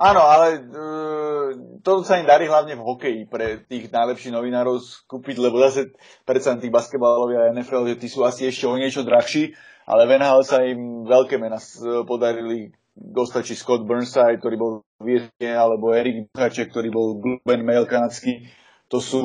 [0.00, 1.48] Áno, ale uh,
[1.84, 5.92] to sa im darí hlavne v hokeji pre tých najlepších novinárov skúpiť, lebo zase
[6.24, 9.52] predsa tých basketbalových a NFL, že tí sú asi ešte o niečo drahší,
[9.84, 11.60] ale v NHL sa im veľké mená
[12.08, 17.64] podarili dostať či Scott Burnside, ktorý bol v Vietne, alebo Erik Buchaček, ktorý bol Globen
[17.64, 18.44] Mail kanadský.
[18.90, 19.22] To sú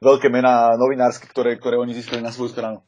[0.00, 2.80] veľké mená novinárske, ktoré, ktoré oni získali na svoju stranu.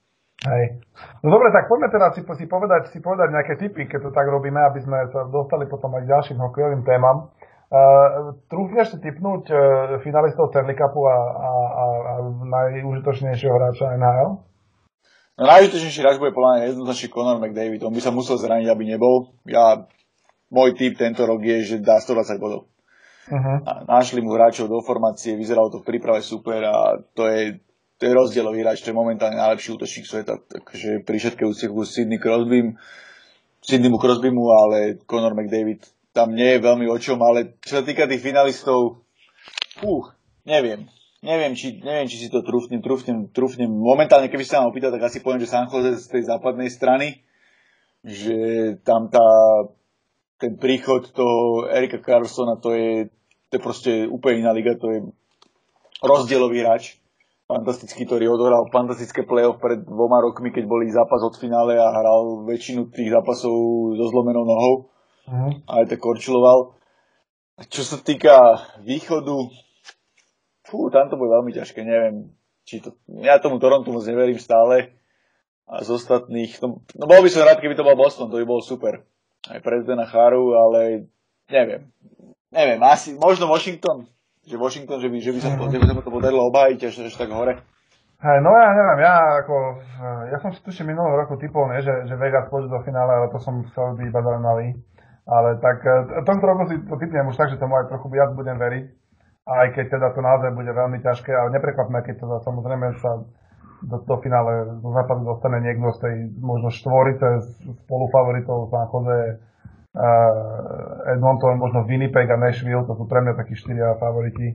[0.47, 0.81] Hej.
[1.27, 4.31] No dobre, tak poďme teda si, si, povedať, si povedať nejaké tipy, keď to tak
[4.31, 7.35] robíme, aby sme sa dostali potom aj k ďalším hokejovým témam.
[7.69, 9.61] Uh, trúfneš si typnúť uh,
[10.01, 12.13] finalistov Stanley Cupu a, a, a, a
[12.49, 14.41] najúžitočnejšieho hráča NHL?
[15.37, 17.85] No najúžitočnejší hráč bude podľa mňa jednoznačne Conor McDavid.
[17.85, 19.37] On by sa musel zraniť, aby nebol.
[19.45, 19.85] Ja
[20.49, 22.71] môj typ tento rok je, že dá 120 bodov.
[23.29, 23.61] Uh-huh.
[23.65, 27.61] A našli mu hráčov do formácie, vyzeralo to v príprave super a to je,
[28.01, 32.17] to je rozdielový hráč, to je momentálne najlepší útočník sveta, takže pri všetkej úciechu Sidney
[32.17, 32.73] Crosby,
[33.61, 35.85] Sidneymu Crosbymu, ale Conor McDavid
[36.17, 39.05] tam nie je veľmi o čom, ale čo sa týka tých finalistov,
[39.85, 40.05] uh,
[40.49, 40.89] neviem.
[41.19, 43.67] Neviem či, neviem, či si to trúfnem, trúfnem, trúfnem.
[43.67, 47.27] Momentálne, keby sa ma opýtal, tak asi poviem, že San Jose z tej západnej strany,
[48.07, 48.39] že
[48.87, 49.27] tam tá
[50.39, 53.11] ten príchod toho Erika Carlsona, to je,
[53.49, 55.01] to je proste úplne iná liga, to je
[56.05, 57.01] rozdielový hráč,
[57.49, 62.45] fantastický, ktorý odohral fantastické play-off pred dvoma rokmi, keď boli zápas od finále a hral
[62.45, 63.57] väčšinu tých zápasov
[63.97, 64.93] so zlomenou nohou.
[65.25, 65.53] Uh-huh.
[65.65, 66.77] A aj tak korčiloval.
[67.73, 69.35] Čo sa týka východu,
[70.69, 72.37] fú, tam to bude veľmi ťažké, neviem.
[72.69, 74.93] Či to, ja tomu Torontu moc neverím stále.
[75.69, 78.47] A z ostatných, no, no bol by som rád, keby to bol Boston, to by
[78.49, 79.05] bol super
[79.49, 81.09] aj prezidenta Charu, ale
[81.49, 81.89] neviem.
[82.49, 84.09] Neviem, asi, možno Washington,
[84.49, 86.95] že Washington, že by, že by, sa, to, že by sa to podarilo obhájiť až,
[87.05, 87.61] až tak hore.
[88.19, 89.57] Hej, no ja neviem, ja ako,
[90.33, 93.31] ja som si tuším minulého roku typol, nie, že, že Vegas pôjde do finále, ale
[93.31, 94.69] to som chcel byť iba zaujímavý.
[95.29, 98.33] Ale tak e, tomto roku si to typnem už tak, že tomu aj trochu viac
[98.33, 98.85] budem veriť.
[99.45, 103.29] Aj keď teda to naozaj bude veľmi ťažké, ale neprekvapme, keď to samozrejme sa
[103.85, 107.45] do, do finále do západu dostane niekto z tej možno štvorice
[107.85, 109.19] spolufavoritov San Jose,
[111.11, 114.55] Edmonton, možno Winnipeg a Nashville, to sú pre mňa takí štyria favoriti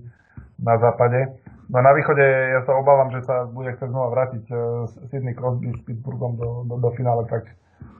[0.59, 1.35] na západe.
[1.67, 5.35] No a na východe ja sa obávam, že sa bude chcieť znova vrátiť uh, Sydney
[5.35, 7.47] Crosby s Pittsburghom do, do, do finále, tak,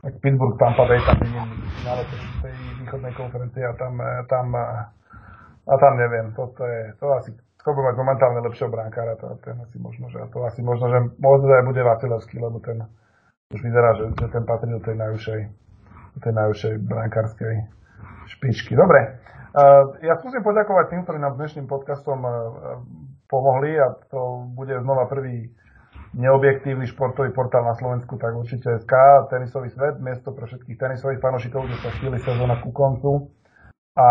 [0.03, 1.32] tak Pittsburgh, Tampa Bay tam je
[1.79, 2.03] finále
[2.43, 4.47] tej východnej konferencie a tam, tam,
[5.63, 7.32] a tam neviem, to, to je, to asi
[7.63, 10.99] kto bude mať momentálne lepšieho brankára, to, ten asi možno, že to asi možno, že
[11.15, 12.84] možno aj bude Vasilevský, lebo ten
[13.56, 15.62] už vyzerá, že, že ten patrí do tej najvyššej, do
[16.21, 17.56] tej najvyššej brankárskej
[18.30, 18.78] špičky.
[18.78, 19.23] Dobre,
[19.54, 22.34] uh, ja skúsim poďakovať tým, ktorí nám dnešným podcastom uh,
[23.26, 25.49] pomohli a to bude znova prvý
[26.13, 28.93] neobjektívny športový portál na Slovensku, tak určite SK,
[29.34, 33.34] tenisový svet, miesto pre všetkých tenisových fanošikov, kde sa chvíli sezóna ku koncu
[33.97, 34.10] a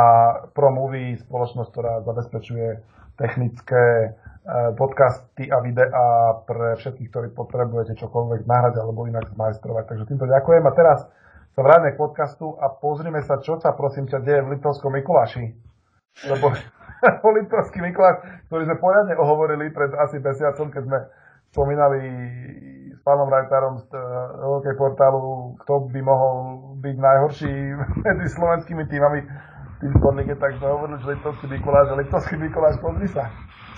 [0.50, 2.66] Pro Movie, spoločnosť, ktorá zabezpečuje
[3.14, 4.14] technické
[4.74, 9.94] podcasty a videá pre všetkých, ktorí potrebujete čokoľvek nahrať alebo inak zmajstrovať.
[9.94, 10.62] Takže týmto ďakujem.
[10.66, 10.98] A teraz
[11.52, 15.52] sa vráťme k podcastu a pozrime sa, čo sa prosím ťa deje v Litovskom Mikuláši.
[16.28, 16.52] Lebo
[17.22, 20.98] po Litovský Mikuláš, ktorý sme poriadne ohovorili pred asi mesiacom, keď sme
[21.52, 22.00] spomínali
[22.96, 26.36] s pánom Rajtárom z uh, portálu, kto by mohol
[26.80, 27.52] byť najhorší
[28.08, 29.20] medzi slovenskými týmami
[29.84, 33.28] tým sporníke, tak sme hovorili, že Liptovský Mikuláš a Liptovský Mikuláš, pozri sa.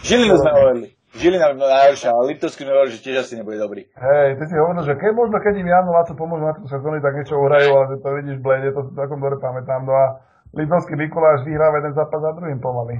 [0.05, 0.87] Žilinu sme hovorili.
[1.15, 3.87] Žilina by bola najhoršia, ale Liptovský hovorili, že tiež asi nebude dobrý.
[3.87, 6.99] Hej, ty si hovoril, že keď možno, keď im Jano Laco pomôžu na tú sezóny,
[6.99, 9.87] tak niečo uhrajú, ale že to vidíš blede, to takom dobre pamätám.
[9.87, 10.05] No a
[10.51, 12.99] Liptovský Mikuláš vyhráva jeden zápas za druhým pomaly.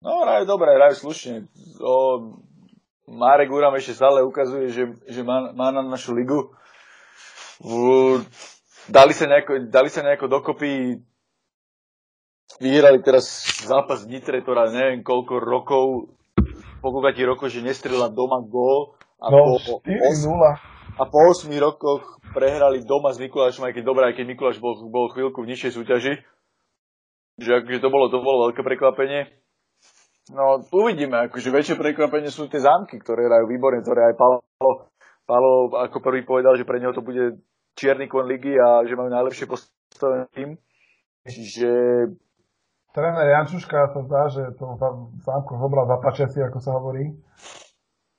[0.00, 1.52] No, hrajú dobre, hrajú slušne.
[1.84, 1.92] O,
[3.08, 6.48] Marek Uram ešte stále ukazuje, že, že má, má na našu ligu.
[7.60, 8.24] V,
[8.88, 11.00] dali, sa nejako, dali sa nejako dokopy
[12.60, 13.28] vyhrali teraz
[13.64, 15.84] zápas v Nitre, ktorá neviem koľko rokov,
[16.80, 18.96] koľko rokov, že nestrela doma gól.
[19.16, 19.96] A no, po, 4-0.
[20.96, 24.76] A po 8 rokoch prehrali doma s Mikulášom, aj keď dobré, aj keď Mikuláš bol,
[24.88, 26.14] bol chvíľku v nižšej súťaži.
[27.40, 29.28] Že akože to bolo, to bolo veľké prekvapenie.
[30.32, 34.42] No, uvidíme, akože väčšie prekvapenie sú tie zámky, ktoré hrajú výborne, ktoré aj Palo,
[35.22, 37.38] Palo ako prvý povedal, že pre neho to bude
[37.78, 40.50] čierny kon ligy a že majú najlepšie postavený tým.
[41.28, 41.70] Čiže...
[42.96, 44.80] Tréner Jančuška sa zdá, že to
[45.20, 47.12] zámko zobral za pačesi, ako sa hovorí.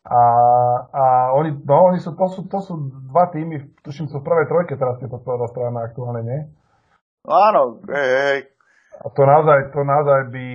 [0.05, 0.21] A,
[0.93, 2.77] a oni, no, oni sú, to, sú, to sú
[3.09, 5.17] dva týmy, tuším, sú v prvej trojke teraz tieto
[5.49, 6.39] strana aktuálne, nie?
[7.25, 8.39] Áno, hej, hej.
[9.01, 10.45] A to naozaj, to naozaj by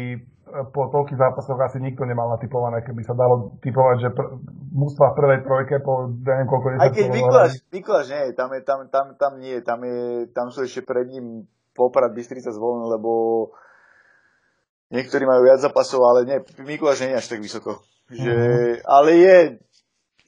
[0.70, 4.38] po toľkých zápasoch asi nikto nemal natypované, keby sa dalo typovať, že pr-
[4.70, 8.78] mústva v prvej trojke po neviem koľko Aj keď Mikuláš, Mikuláš nie, tam, je, tam,
[8.92, 13.10] tam, tam nie, tam, je, tam sú ešte pred ním Poprad Bystrica zvolený, lebo
[14.92, 17.80] niektorí majú viac zápasov, ale nie, Mikuláš nie je až tak vysoko.
[18.12, 18.72] Že, mm-hmm.
[18.84, 19.36] Ale je,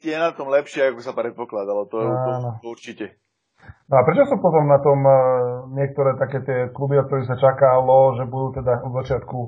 [0.00, 2.30] je na tom lepšie, ako sa predpokladalo, to, to,
[2.64, 3.06] to určite.
[3.88, 5.16] No a prečo sú potom na tom uh,
[5.76, 9.38] niektoré také tie kluby, od ktorých sa čakalo, že budú teda od začiatku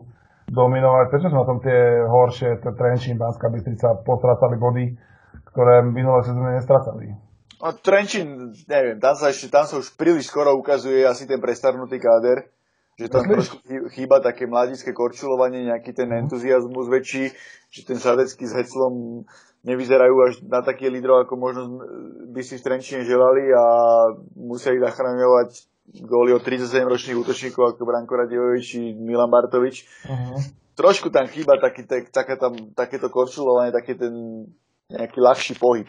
[0.53, 1.05] dominovať.
[1.09, 4.85] Prečo sú na tom tie horšie, Trenčín, Banská Bystrica, postracali body,
[5.53, 7.17] ktoré minulé sezóny nestracali?
[7.57, 11.97] No, Trenčín, neviem, tam sa, ešte, tam sa už príliš skoro ukazuje asi ten prestarnutý
[11.97, 12.53] káder,
[12.97, 13.61] že tam trošku
[13.93, 16.27] chýba také mladické korčulovanie, nejaký ten mhm.
[16.27, 17.29] entuziasmus väčší,
[17.69, 19.25] že ten Sadecký s Heclom
[19.67, 21.63] nevyzerajú až na taký lídrov, ako možno
[22.33, 23.65] by si v Trenčine želali a
[24.39, 25.67] musia ich zachraňovať
[26.07, 29.87] góly od 37 ročných útočníkov ako Branko Radiovič či Milan Bartovič.
[30.07, 30.39] Uh-huh.
[30.79, 34.47] Trošku tam chýba taký, tak, také tam, takéto korčulovanie, taký ten
[34.91, 35.87] nejaký ľahší pohyb.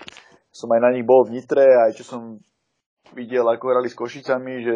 [0.49, 2.21] Som aj na nich bol v Nitre, aj čo som
[3.13, 4.75] videl, ako hrali s Košicami, že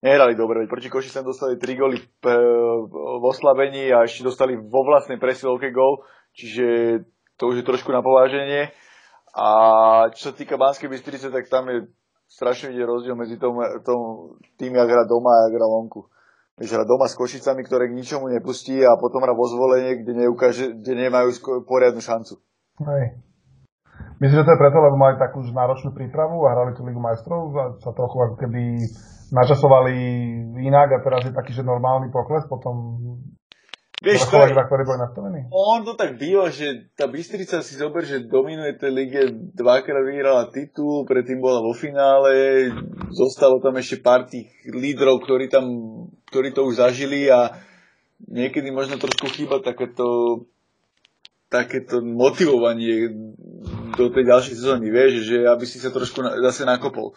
[0.00, 5.20] nehrali dobre, veď proti Košicam dostali 3 góly v oslabení a ešte dostali vo vlastnej
[5.20, 6.64] presilovke gól, čiže
[7.36, 8.72] to už je trošku na pováženie.
[9.30, 9.48] A
[10.10, 11.86] čo sa týka Banskej Bystrice, tak tam je
[12.26, 14.00] strašne vidieť rozdiel medzi tom, tom,
[14.58, 16.10] tým, jak hrá doma a jak hrá vonku.
[16.58, 20.26] Vieš, hrá doma s Košicami, ktoré k ničomu nepustí a potom hrá vo zvolenie, kde,
[20.26, 21.32] neukáže, kde nemajú
[21.64, 22.36] poriadnu šancu.
[22.84, 23.29] Hej.
[24.20, 27.00] Myslím, že to je preto, lebo mali takú už náročnú prípravu a hrali tú Ligu
[27.00, 28.84] majstrov a sa trochu ako keby
[29.32, 29.94] načasovali
[30.60, 33.00] inak a teraz je taký, že normálny pokles, potom
[34.00, 35.52] Vieš, to je, ktorý bol nastavený?
[35.52, 40.48] On to tak býva, že tá Bystrica si zober, že dominuje tej lige, dvakrát vyhrala
[40.48, 42.64] titul, predtým bola vo finále,
[43.12, 45.68] zostalo tam ešte pár tých lídrov, ktorí tam,
[46.32, 47.60] ktorí to už zažili a
[48.24, 50.48] niekedy možno trošku chýba takéto
[51.50, 53.10] takéto motivovanie
[53.98, 57.12] do tej ďalšej sezóny, vieš, že aby si sa trošku na, zase nakopol.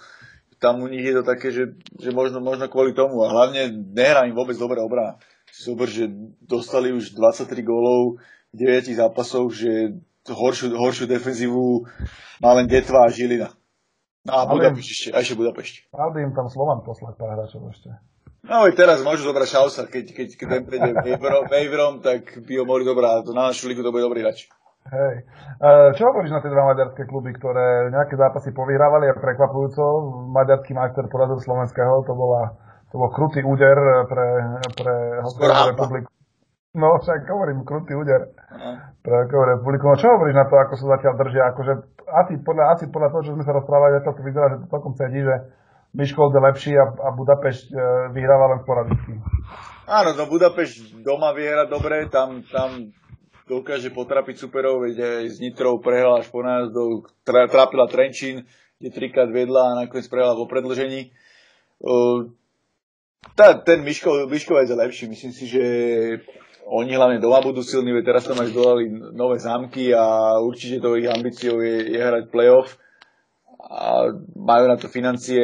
[0.57, 4.25] Tam u nich je to také, že, že možno, možno kvôli tomu a hlavne nehrá
[4.25, 5.21] im vôbec dobrá obrana
[5.53, 6.09] super, že
[6.41, 8.17] dostali už 23 gólov
[8.49, 11.85] v 9 zápasoch, že horšiu, horšiu defenzívu
[12.41, 13.53] má len Detva a Žilina.
[14.25, 15.93] A Budapešť ešte, a ešte Budapešť.
[15.93, 17.93] Mal by im tam Slovan poslať pár hráčov ešte.
[18.43, 20.91] No aj teraz môžu zobrať Šausa, keď, keď, keď ten prejde
[21.47, 23.31] waverom, tak by ho mohli dobrať.
[23.31, 24.51] Na našu ligu to bude dobrý hráč.
[24.83, 25.23] Hej.
[25.95, 29.83] Čo hovoríš na tie dva maďarské kluby, ktoré nejaké zápasy povyhrávali a prekvapujúco?
[30.35, 32.59] Maďarský majster porazil slovenského, to bola
[32.93, 34.27] to bol krutý úder pre,
[34.77, 34.93] pre
[35.25, 36.07] Hokejovú republiku.
[36.77, 38.37] No, však hovorím, krutý úder
[39.01, 39.83] pre Hokejovú republiku.
[39.89, 41.43] No čo hovoríš na to, ako sa zatiaľ držia?
[41.57, 41.73] Akože
[42.05, 45.25] asi podľa, asi podľa toho, čo sme sa rozprávali, to vyzerá, že to celkom sedí,
[45.25, 45.35] že
[45.93, 47.77] Miškold je lepší a, a Budapešť e,
[48.17, 49.13] vyhráva len sporadicky.
[49.85, 52.89] Áno, no Budapešť doma vyhra dobre, tam, tam
[53.45, 58.47] dokáže potrapiť superov, veď aj s Nitrou prehrala až po nás, do, tra, trápila Trenčín,
[58.79, 61.13] kde trikrát vedla a nakoniec prehrala vo predlžení.
[61.83, 62.31] Uh,
[63.35, 65.03] tá, ten Miško, Miškovec je lepší.
[65.07, 65.63] Myslím si, že
[66.67, 70.95] oni hlavne doma budú silní, veď teraz tam aj zdolali nové zámky a určite to
[70.95, 72.79] ich ambíciou je, je hrať playoff.
[73.73, 75.41] A majú na to financie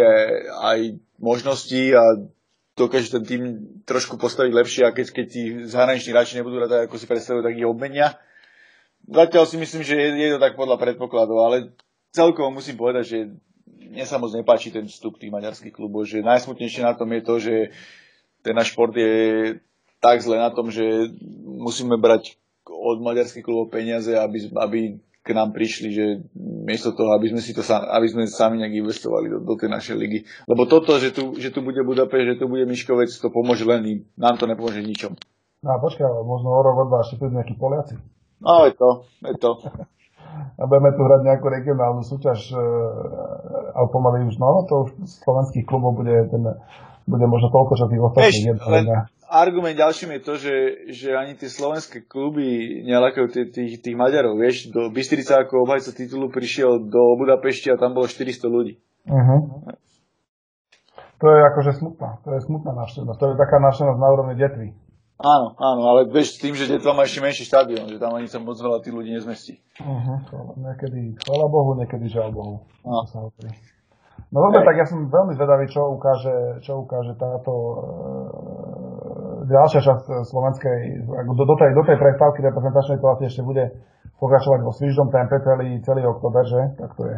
[0.62, 2.30] aj možnosti a
[2.78, 3.44] dokáže ten tým
[3.84, 7.58] trošku postaviť lepšie a keď, keď tí zahraniční hráči nebudú rada, ako si predstavujú, tak
[7.58, 8.16] ich obmenia.
[9.04, 11.58] Zatiaľ si myslím, že je, je to tak podľa predpokladov, ale
[12.14, 13.20] celkovo musím povedať, že
[13.90, 17.36] mne sa moc nepáči ten vstup tých maďarských klubov, že najsmutnejšie na tom je to,
[17.42, 17.56] že
[18.46, 19.12] ten náš šport je
[20.00, 21.12] tak zle na tom, že
[21.44, 22.40] musíme brať
[22.70, 24.80] od maďarských klubov peniaze, aby, aby
[25.30, 26.06] k nám prišli, že
[26.66, 29.94] miesto toho, aby sme si to aby sme sami nejak investovali do, do tej našej
[29.94, 30.26] ligy.
[30.50, 34.10] Lebo toto, že tu, že tu bude Budapešť, že tu bude Miškovec, to pomôže len
[34.18, 35.14] nám to nepomôže ničom.
[35.62, 37.94] No a počkaj, ale možno o rok, o dva ešte nejakí Poliaci.
[38.42, 38.90] No, je to,
[39.30, 39.52] je to.
[40.58, 42.64] a budeme tu hrať nejakú regionálnu súťaž, e,
[43.76, 44.90] ale pomaly už, no, to už
[45.22, 46.44] slovenských klubov bude, ten,
[47.10, 48.62] bude možno toľko, že tých ostatných.
[48.62, 48.86] Len,
[49.30, 50.56] argument ďalším je to, že,
[50.94, 54.38] že ani tie slovenské kluby nelakajú tých, tých, tých Maďarov.
[54.38, 58.78] Vieš, do Bystrica ako obhajca titulu prišiel do Budapešti a tam bolo 400 ľudí.
[59.10, 59.40] Uh-huh.
[61.20, 62.22] To je akože smutná.
[62.24, 63.18] To je smutná návštevnosť.
[63.18, 64.72] To je taká návštevnosť na úrovni detvy.
[65.20, 68.40] Áno, áno, ale vieš, tým, že Detva má ešte menší štadión, že tam ani sa
[68.40, 69.60] moc veľa tých ľudí nezmestí.
[69.84, 70.16] Uh-huh.
[70.56, 72.56] Niekedy chvála Bohu, niekedy žiaľ Bohu.
[72.88, 73.04] No.
[74.30, 77.54] No dobre, tak ja som veľmi zvedavý, čo ukáže, čo ukáže táto
[79.50, 80.78] ďalšia časť e, slovenskej,
[81.10, 83.74] do, do, tej, do tej prestávky reprezentačnej to asi ešte bude
[84.22, 86.62] pokračovať vo svižnom tempe celý, celý oktober, že?
[86.78, 87.18] Tak to je.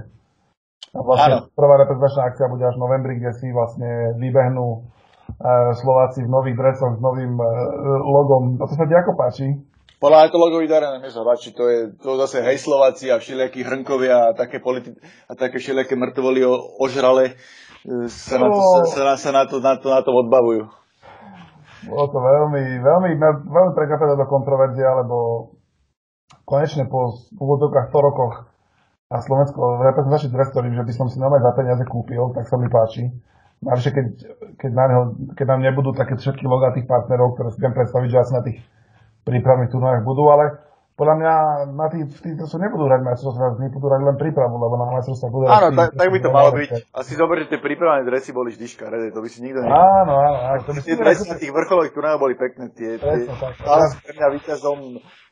[0.91, 1.51] A vlastne ano.
[1.55, 4.79] prvá reprezentačná akcia bude až v novembri, kde si vlastne vybehnú e,
[5.75, 7.45] Slováci v nových dresoch s novým e,
[8.07, 8.55] logom.
[8.59, 9.47] A to sa ti ako páči?
[10.01, 10.33] Podľa
[10.97, 14.97] mne sa páči, to je to zase hej Slováci a všelijakí hrnkovia a také, politi-
[15.29, 16.41] a také všelijaké mŕtvoly
[16.81, 17.37] ožrale
[18.09, 18.59] sa, na to,
[18.89, 20.65] sa, sa, sa na, to, na, to, na to odbavujú.
[21.85, 23.09] Bolo to veľmi, veľmi,
[23.45, 25.17] veľmi prekvapená do kontroverzia, lebo
[26.49, 28.49] konečne po úvodzovkách 100 rokoch
[29.13, 32.57] na Slovensko reprezentačný dres, ktorý že by som si normálne za peniaze kúpil, tak sa
[32.57, 33.05] mi páči.
[33.61, 34.05] Navyše, keď,
[34.57, 35.03] keď, na neho,
[35.37, 38.41] keď nám nebudú také všetky logá tých partnerov, ktoré si viem predstaviť, že asi na
[38.41, 38.57] tých
[39.23, 40.61] prípravných turnajach budú, ale
[41.01, 41.33] podľa mňa
[41.73, 45.27] na tých, tí, to sú nebudú hrať majstrovstvá, budú hrať len prípravu, lebo na majstrovstvá
[45.33, 46.69] budú Áno, tak, tak by to malo byť.
[46.93, 49.81] Asi že tie prípravné dresy boli vždy škaredé, to by si nikto nevedel.
[49.81, 50.37] Áno, áno.
[50.53, 54.27] áno to by tie dresy na tých vrcholových turnajov boli pekné, tie, tie, tie mňa
[54.29, 54.77] víťazom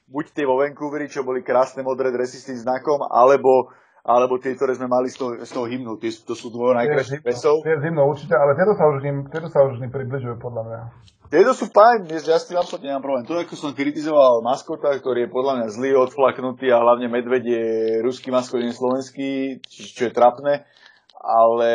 [0.09, 3.69] buď tie vo Vancouveri, čo boli krásne modré dresy s tým znakom, alebo
[4.03, 7.23] alebo tie, ktoré sme mali z toho, z toho hymnu, tie, to sú dvoje najkrajších
[7.23, 7.63] pesov.
[7.63, 10.63] Tie z hymnu určite, ale tieto sa už ním, tieto sa už ním približujú podľa
[10.65, 10.79] mňa.
[11.29, 13.25] Tieto sú fajn, ja s tým absolútne nemám problém.
[13.29, 17.65] To, ako som kritizoval maskota, ktorý je podľa mňa zlý, odflaknutý a hlavne medveď je
[18.01, 20.65] ruský maskot, nie slovenský, čo je trapné,
[21.21, 21.71] ale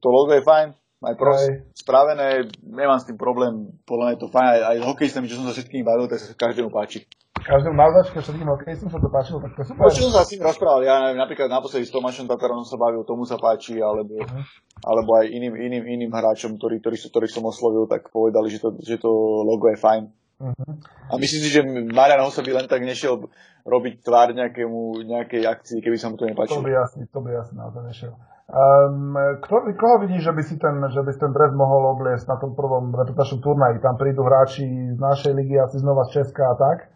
[0.00, 0.72] to logo je fajn,
[1.04, 5.28] aj proste spravené, nemám s tým problém, podľa mňa je to fajn, aj, aj hokejistami,
[5.28, 7.04] čo som sa všetkým bavil, tak sa každému páči.
[7.38, 9.86] Každému na značke všetkým hokejistom sa to páčilo, tak to super.
[9.86, 12.74] No, čo som sa s tým rozprával, ja neviem, napríklad naposledy s Tomášom Tatarom sa
[12.74, 14.42] bavil, tomu sa páči, alebo, uh-huh.
[14.82, 18.74] alebo aj iným, iným, iným hráčom, ktorí, ktorí, ktorých som oslovil, tak povedali, že to,
[18.82, 19.10] že to
[19.46, 20.02] logo je fajn.
[20.38, 20.72] Uh-huh.
[21.10, 23.26] A myslím si, že Marian Hosa by len tak nešiel
[23.68, 26.62] robiť tvár nejakému, nejakej akcii, keby sa mu to nepáčilo.
[26.62, 28.14] To by jasný, to by jasný na to nešiel.
[28.48, 29.12] Um,
[29.44, 32.40] kto, koho vidíš, že by si ten, že by si ten dres mohol obliesť na
[32.40, 33.84] tom prvom reputačnom turnaji?
[33.84, 36.88] Tam prídu hráči z našej ligy, asi znova z Česka a tak.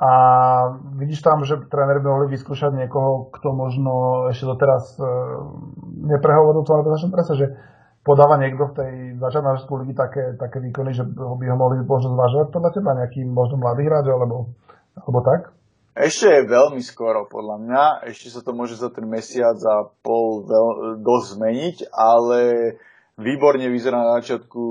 [0.00, 0.10] A
[0.96, 3.92] vidíš tam, že tréner by mohli vyskúšať niekoho, kto možno
[4.32, 5.04] ešte doteraz e,
[6.08, 7.46] neprehovoril to reprezentačnom prese, že
[8.00, 12.48] podáva niekto v tej začátnej ligy také, také výkony, že by ho mohli možno zvažovať
[12.48, 14.56] podľa teba nejaký možno mladý hráč alebo,
[14.96, 15.52] alebo tak?
[15.92, 17.82] Ešte je veľmi skoro, podľa mňa.
[18.08, 22.40] Ešte sa to môže za ten mesiac a pol veľ, dosť zmeniť, ale
[23.20, 24.64] výborne vyzerá na začiatku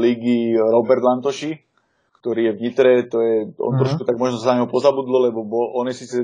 [0.00, 1.71] ligy Robert Lantoši,
[2.22, 3.82] ktorý je v Nitre, to je, on uh-huh.
[3.82, 6.16] trošku tak možno sa na neho pozabudlo, lebo bol, on je síce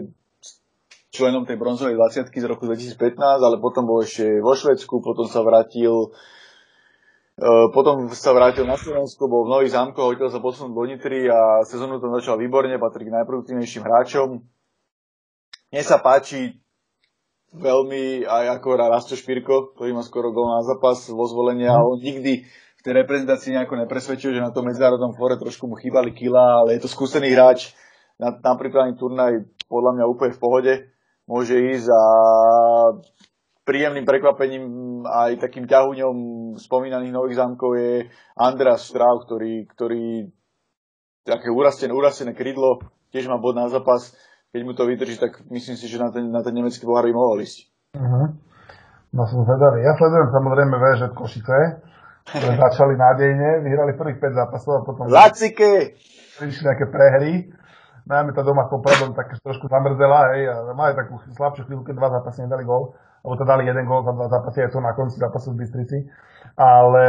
[1.11, 5.43] členom tej bronzovej 20 z roku 2015, ale potom bol ešte vo Švedsku, potom sa
[5.43, 6.15] vrátil
[7.39, 11.31] Uh, potom sa vrátil na Slovensko, bol v Nových zámkoch, hodil sa posunúť do Nitry
[11.31, 14.43] a sezónu to začal výborne, patrí k najproduktívnejším hráčom.
[15.71, 16.59] Mne sa páči
[17.55, 22.03] veľmi aj ako Rasto Špírko, ktorý má skoro gol na zápas vo zvolení a on
[22.03, 22.43] nikdy
[22.79, 26.79] v tej reprezentácii nejako nepresvedčil, že na tom medzinárodnom fóre trošku mu chýbali kila, ale
[26.79, 27.75] je to skúsený hráč
[28.23, 30.73] na, na pripravený turnaj podľa mňa úplne v pohode.
[31.27, 32.03] Môže ísť a
[33.69, 34.65] príjemným prekvapením
[35.05, 36.17] aj takým ťahuňom
[36.57, 37.93] spomínaných nových zámkov je
[38.39, 40.31] Andreas Straub, ktorý, ktorý
[41.29, 42.81] také urastené, urastené krydlo,
[43.13, 44.17] tiež má bod na zápas.
[44.49, 47.13] Keď mu to vydrží, tak myslím si, že na ten, na ten nemecký pohár by
[47.13, 47.69] mohol ísť.
[47.93, 48.33] Uh-huh.
[49.13, 49.85] No som zvedavý.
[49.85, 51.85] Ja sledujem samozrejme VŽ Košice,
[52.37, 55.09] začali nádejne, vyhrali prvých 5 zápasov a potom...
[55.09, 55.97] Lacike!
[56.37, 57.33] Prišli nejaké prehry.
[58.09, 61.95] Najmä tá doma s Popradom tak trošku zamrzela, hej, a mali takú slabšiu chvíľu, keď
[61.97, 64.93] dva zápasy nedali gól lebo to dali jeden gól za dva zápasy, aj to na
[64.95, 65.99] konci zápasu v Bystrici.
[66.59, 67.07] Ale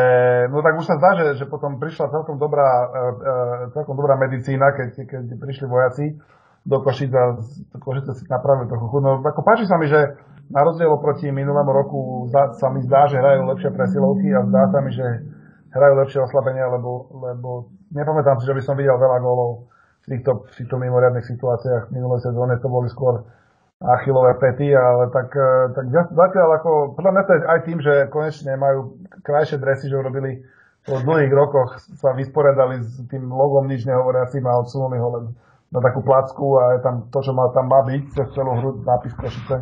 [0.49, 3.33] no tak už sa zdá, že, že potom prišla celkom dobrá, e, e
[3.73, 6.05] celkom dobrá medicína, keď, keď prišli vojaci
[6.69, 7.33] do Košic a
[7.81, 9.25] Košice si napravili trochu chudno.
[9.25, 10.21] Ako páči sa mi, že
[10.53, 14.69] na rozdiel oproti minulému roku zdá, sa mi zdá, že hrajú lepšie presilovky a zdá
[14.69, 15.05] sa mi, že
[15.73, 17.49] hrajú lepšie oslabenie, lebo, lebo
[17.93, 19.69] nepamätám si, že by som videl veľa gólov
[20.05, 21.89] v týchto, v týchto mimoriadných situáciách.
[21.89, 23.25] V minulej sezóne to boli skôr
[23.79, 27.93] Achillové pety, ale tak, e, tak zatiaľ ako, podľa mňa to je aj tým, že
[28.11, 30.43] konečne majú krajšie dresy, že urobili
[30.83, 35.25] po dlhých rokoch sa vysporiadali s tým logom nič nehovoriacím a odsunuli ho len
[35.69, 38.81] na takú placku a je tam to, čo má, tam má byť, cez celú hru
[38.81, 39.61] nápis Košice.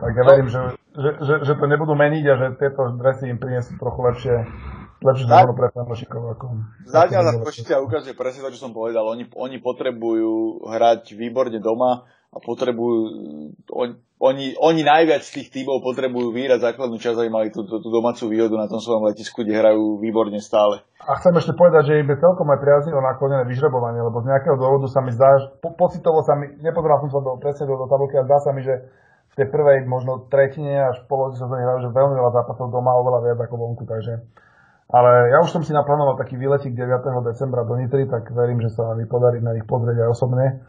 [0.00, 0.60] Tak ja verím, že,
[0.96, 4.36] že, že, že to nebudú meniť a že tieto dresy im prinesú trochu lepšie
[5.04, 6.22] lepšie sezónu pre fanúšikov.
[6.32, 6.44] Ako,
[6.88, 9.04] Zatiaľ sa Košice ukazuje presne to, čo som povedal.
[9.04, 12.98] Oni, oni potrebujú hrať výborne doma a potrebujú,
[13.70, 17.78] on, oni, oni najviac z tých tímov potrebujú výrať základnú časť, aby mali tú, tú,
[17.78, 20.82] tú domácu výhodu na tom svojom letisku, kde hrajú výborne stále.
[21.06, 24.58] A chcem ešte povedať, že im je celkom aj priaznivo naklonené vyžrebovanie, lebo z nejakého
[24.58, 25.30] dôvodu sa mi zdá,
[25.62, 28.50] po, pocitovo sa mi, nepozeral som sa do, presne do, do tabulky, a zdá sa
[28.50, 28.82] mi, že
[29.30, 33.30] v tej prvej možno tretine až polovici sa hrajú, že veľmi veľa zápasov doma, oveľa
[33.30, 34.26] viac ako vonku, takže
[34.94, 37.02] ale ja už som si naplánoval taký výletik 9.
[37.24, 40.60] decembra do Nitry, tak verím, že sa mi podarí na nich pozrieť aj osobne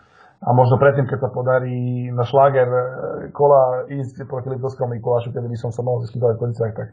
[0.44, 2.84] a možno predtým, keď sa podarí na šláger e,
[3.32, 6.88] kola ísť proti Liptovskému Mikulášu, kedy by som sa mohol vyskytovať v pozíciách, tak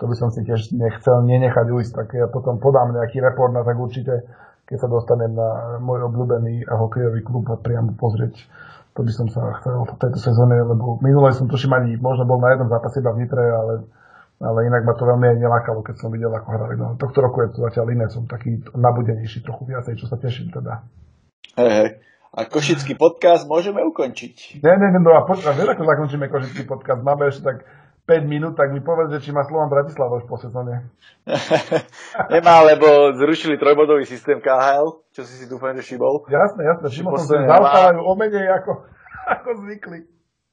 [0.00, 3.60] to by som si tiež nechcel nenechať ujsť, tak ja potom podám nejaký report na
[3.60, 4.24] tak určite,
[4.64, 8.40] keď sa dostanem na môj obľúbený hokejový klub a priamo pozrieť.
[8.96, 12.40] To by som sa chcel v tejto sezóne, lebo minulé som tuším ani možno bol
[12.40, 13.74] na jednom zápase iba v Nitre, ale,
[14.40, 16.74] ale inak ma to veľmi aj nelákalo, keď som videl, ako hrali.
[16.74, 20.50] No, tohto roku je to zatiaľ iné, som taký nabudenejší trochu viacej, čo sa teším
[20.50, 20.82] teda.
[21.60, 21.88] Hej, hej.
[22.30, 24.62] A košický podcast môžeme ukončiť.
[24.62, 27.02] Nie, nie, nie, no a počkaj, vieš, ako zakončíme košický podcast?
[27.02, 27.66] Máme ešte tak
[28.06, 30.94] 5 minút, tak mi povedz, že či má Slovan Bratislava už po sezóne.
[32.34, 36.22] Nemá, lebo zrušili trojbodový systém KHL, čo si si dúfam, že šibol.
[36.30, 38.72] Jasné, jasné, všimol som, že zaostávajú o menej ako,
[39.34, 40.00] ako zvykli.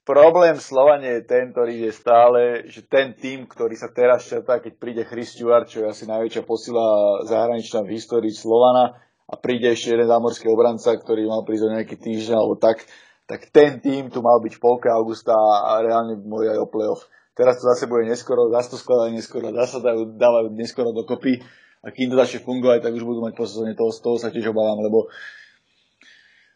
[0.01, 2.41] Problém Slovane je ten, ktorý je stále,
[2.73, 6.41] že ten tým, ktorý sa teraz čertá, keď príde Chris Stewart, čo je asi najväčšia
[6.41, 8.97] posila zahraničná v histórii Slovana,
[9.27, 12.87] a príde ešte jeden zámorský obranca, ktorý mal prísť o nejaký týždeň alebo tak,
[13.27, 17.03] tak ten tým tu mal byť v polke augusta a reálne môj aj o playoff.
[17.35, 21.43] Teraz to zase bude neskoro, zase to skladá neskoro, zase sa dajú dávať neskoro dokopy
[21.83, 24.31] a kým to začne fungovať, tak už budú mať po sezóne toho, z toho sa
[24.31, 25.11] tiež obávam, lebo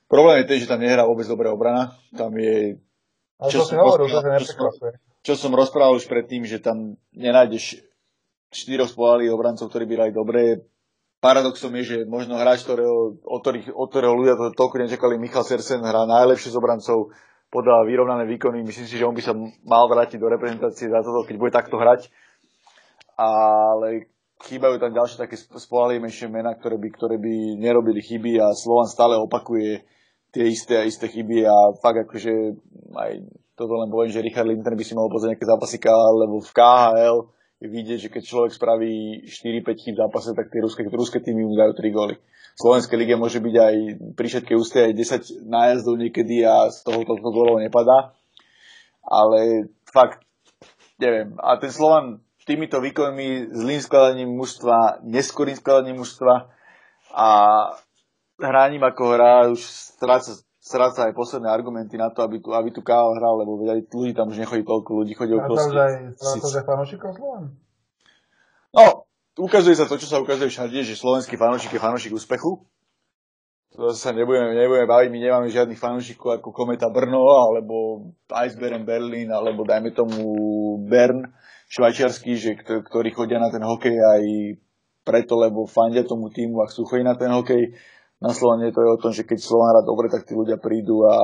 [0.07, 1.93] problém je ten, že tam nehrá vôbec dobrá obrana.
[2.15, 2.79] Tam je...
[3.51, 4.89] Čo, som, hovoril, rozprával, čo, som,
[5.21, 7.83] čo som rozprával už predtým, že tam nenájdeš
[8.51, 10.70] štyroch spolalých obrancov, ktorí by hrali dobre,
[11.21, 15.45] paradoxom je, že možno hráč, ktorého, od, ktorých, od ktorého ľudia to toľko nečakali, Michal
[15.45, 17.13] Sersen hrá najlepšie z obrancov,
[17.51, 18.63] podľa vyrovnané výkony.
[18.63, 19.35] Myslím si, že on by sa
[19.67, 22.07] mal vrátiť do reprezentácie za toto, keď bude takto hrať.
[23.19, 24.07] Ale
[24.47, 29.19] chýbajú tam ďalšie také spolahlivejšie mená, ktoré by, ktoré by nerobili chyby a Slovan stále
[29.19, 29.83] opakuje
[30.31, 32.33] tie isté a isté chyby a fakt akože
[32.95, 33.11] aj
[33.59, 36.55] toto len poviem, že Richard Linter by si mohol pozrieť nejaké zápasy KHL, lebo v
[36.55, 37.17] KHL
[37.61, 41.53] vidieť, že keď človek spraví 4-5 chýb v zápase, tak tie ruské, ruské týmy mu
[41.53, 42.15] dajú 3 góly.
[42.57, 43.75] V Slovenskej lige môže byť aj
[44.17, 48.11] pri všetkej úste aj 10 nájazdov niekedy a z toho toľko gólov nepadá.
[49.05, 50.25] Ale fakt,
[50.99, 51.37] neviem.
[51.39, 56.49] A ten Slovan týmito výkonmi, zlým skladaním mužstva, neskorým skladaním mužstva
[57.13, 57.27] a
[58.41, 62.85] hraním ako hra už stráca stráca aj posledné argumenty na to, aby tu, aby tu
[62.85, 65.57] Káva hral, lebo aj ľudí tam už nechodí toľko, ľudí chodí okolo.
[65.57, 67.57] Stráca aj fanúšikov Slovan?
[68.71, 69.09] No,
[69.41, 72.61] ukazuje sa to, čo sa ukazuje všade, že slovenský fanúšik je fanúšik úspechu.
[73.71, 79.33] To sa nebudeme, nebudeme baviť, my nemáme žiadnych fanúšikov ako Kometa Brno, alebo Iceberen Berlin,
[79.33, 80.21] alebo dajme tomu
[80.85, 81.25] Bern
[81.71, 84.23] švajčiarsky, že, ktorí chodia na ten hokej aj
[85.07, 87.73] preto, lebo fandia tomu týmu a chcú chodiť na ten hokej
[88.21, 91.09] na Slovane to je o tom, že keď Slovan hrá dobre, tak tí ľudia prídu
[91.09, 91.15] a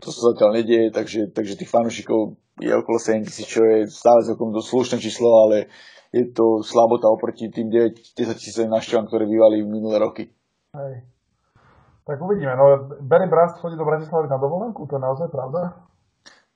[0.00, 4.24] to sa zatiaľ nedieje, takže, takže tých fanúšikov je okolo 7 tisíc, čo je stále
[4.24, 5.68] celkom slušné číslo, ale
[6.14, 10.30] je to slabota oproti tým 9-10 tisíc návštevám, ktoré bývali minulé roky.
[10.72, 11.04] Hej.
[12.06, 12.56] Tak uvidíme.
[12.56, 15.86] No, Barry Brast chodí do Bratislavy na dovolenku, to je naozaj pravda?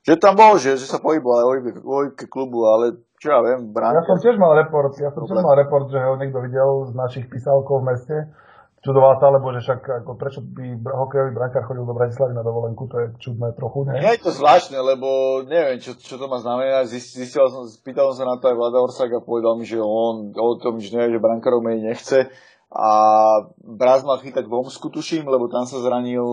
[0.04, 1.96] Že tam bol, že, že sa pohyboval aj o
[2.28, 4.04] klubu, ale čo ja viem, Bránke.
[4.04, 6.92] Ja som tiež mal report, ja som tiež mal report, že ho niekto videl z
[6.92, 8.16] našich písavkov v meste.
[8.84, 12.84] Čudoval sa, lebo že však ako, prečo by hokejový brankár chodil do Bratislavy na dovolenku,
[12.84, 13.96] to je čudné trochu, ne?
[13.96, 16.84] Nie je to zvláštne, lebo neviem, čo, čo to má znamená.
[16.84, 20.36] Zistil som, spýtal som sa na to aj Vlada Orsak a povedal mi, že on
[20.36, 22.28] o tom nič nevie, že brankárov menej nechce.
[22.76, 22.88] A
[23.56, 26.26] Braz mal chytať v Omsku, tuším, lebo tam sa zranil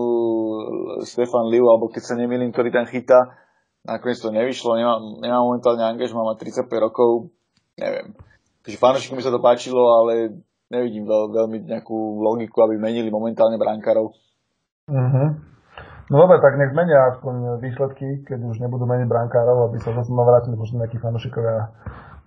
[1.08, 3.32] Stefan Liu, alebo keď sa nemýlim, ktorý tam chytá
[3.86, 7.34] nakoniec to nevyšlo, nemá, nemá momentálne angažma, má 35 rokov,
[7.78, 8.14] neviem.
[8.62, 10.38] Takže fanúšikom by sa to páčilo, ale
[10.70, 14.14] nevidím veľ, veľmi nejakú logiku, aby menili momentálne brankárov.
[14.86, 15.28] Uh-huh.
[16.10, 20.10] No dobre, tak nech zmenia aspoň výsledky, keď už nebudú meniť brankárov, aby sa zase
[20.12, 21.74] vrátili možno nejakí fanúšikovia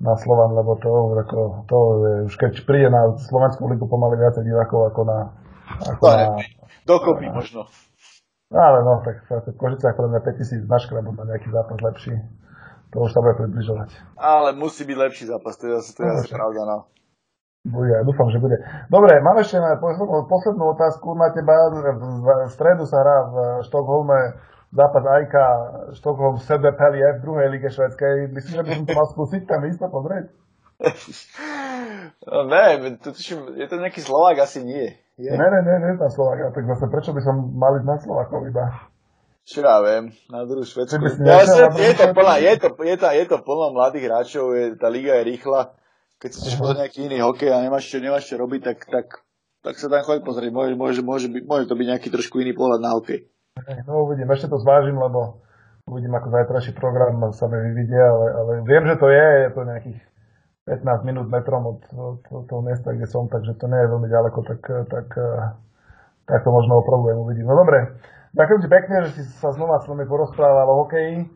[0.04, 0.92] na Slovan, lebo to,
[1.24, 1.40] ako,
[1.72, 5.18] to je, už keď príde na Slovenskú ligu pomaly viacej divákov ako na...
[5.96, 6.28] Ako to na
[6.84, 7.66] dokopy možno.
[8.54, 12.14] No ale no, tak v Kožicách podľa mňa 5000 na škrabu na nejaký zápas lepší.
[12.94, 13.90] To už sa bude približovať.
[14.16, 16.78] Ale musí byť lepší zápas, to je zase, to je zase pravda, no.
[17.66, 18.62] Bude, ja dúfam, že bude.
[18.94, 19.82] Dobre, mám ešte na
[20.30, 21.74] poslednú otázku na teba.
[22.22, 23.36] V stredu sa hrá v
[23.66, 24.38] Štokholme
[24.70, 25.46] zápas Ajka
[25.98, 28.30] Štokholm Sebe Pelie v druhej lige švedskej.
[28.30, 30.26] Myslím, že by som to mal skúsiť tam ísť pozrieť?
[32.30, 33.10] No ne, to,
[33.58, 34.94] je to nejaký Slovák, asi nie.
[35.16, 35.32] Je?
[35.32, 37.96] Ne, ne, ne, nie je tam Slovák, tak zase prečo by som mal ísť na
[38.04, 38.92] Slovákov iba?
[39.46, 41.00] Čo ja viem, na druhú Švedsku.
[41.22, 44.74] Ja, je, je, to plná, je, to, je, to, je to plno mladých hráčov, je,
[44.76, 45.72] tá liga je rýchla.
[46.20, 46.76] Keď si chceš uh-huh.
[46.76, 49.08] nejaký iný hokej a nemáš čo, nemáš čo robiť, tak, tak,
[49.62, 50.52] tak sa tam choď pozrieť.
[50.52, 53.30] Môže, môže, môže, byť, môže to byť nejaký trošku iný pohľad na hokej.
[53.86, 55.46] No uvidím, ešte to zvážim, lebo
[55.86, 59.62] uvidím, ako zajtrajší program sa mi vyvidie, ale, ale viem, že to je, je to
[59.62, 60.00] nejakých
[60.66, 64.10] 15 minút metrom od, od, od toho miesta, kde som, takže to nie je veľmi
[64.10, 65.08] ďaleko, tak, tak,
[66.26, 67.46] tak to možno opravujem, uvidím.
[67.46, 68.02] No dobre,
[68.34, 71.30] ďakujem ti pekne, že si sa znova s nami porozprával o hokeji.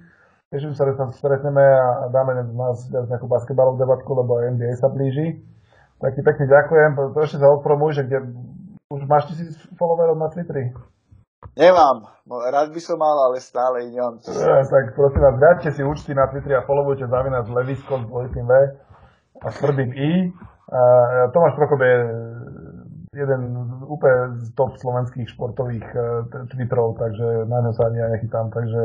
[0.50, 4.90] Teším sa, že sa stretneme a dáme z nás nejakú basketbalovú debatku, lebo NBA sa
[4.90, 5.46] blíži.
[6.02, 6.98] Tak ti pekne ďakujem.
[7.14, 8.34] To ešte sa odpromuj, že kde
[8.90, 10.74] už máš tisíc followerov na Twitteri.
[11.54, 12.02] Nemám.
[12.26, 14.18] No, rád by som mal, ale stále nemám.
[14.26, 18.50] Ja, tak prosím vás, dajte si účty na Twitteri a followujte zavinať Levisko s dvojitým
[18.50, 18.54] V
[19.48, 20.10] s tvrdým I.
[21.34, 21.96] Tomáš Prokop je
[23.10, 28.08] jeden z úplne z top slovenských športových uh, Twitterov, takže na ňo sa ani ja
[28.14, 28.82] nechytám, takže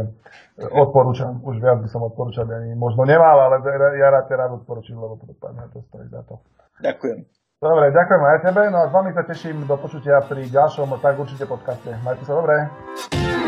[0.64, 3.60] e, odporúčam, už viac by som odporúčal, ani možno nemal, ale
[4.00, 6.40] ja rád rád odporúčam, lebo to, to stojí za to.
[6.80, 7.20] Ďakujem.
[7.60, 8.62] Dobre, ďakujem aj tebe.
[8.72, 11.96] No a s vami sa teším do počutia pri ďalšom tak určite podcaste.
[12.00, 13.43] Majte sa dobre.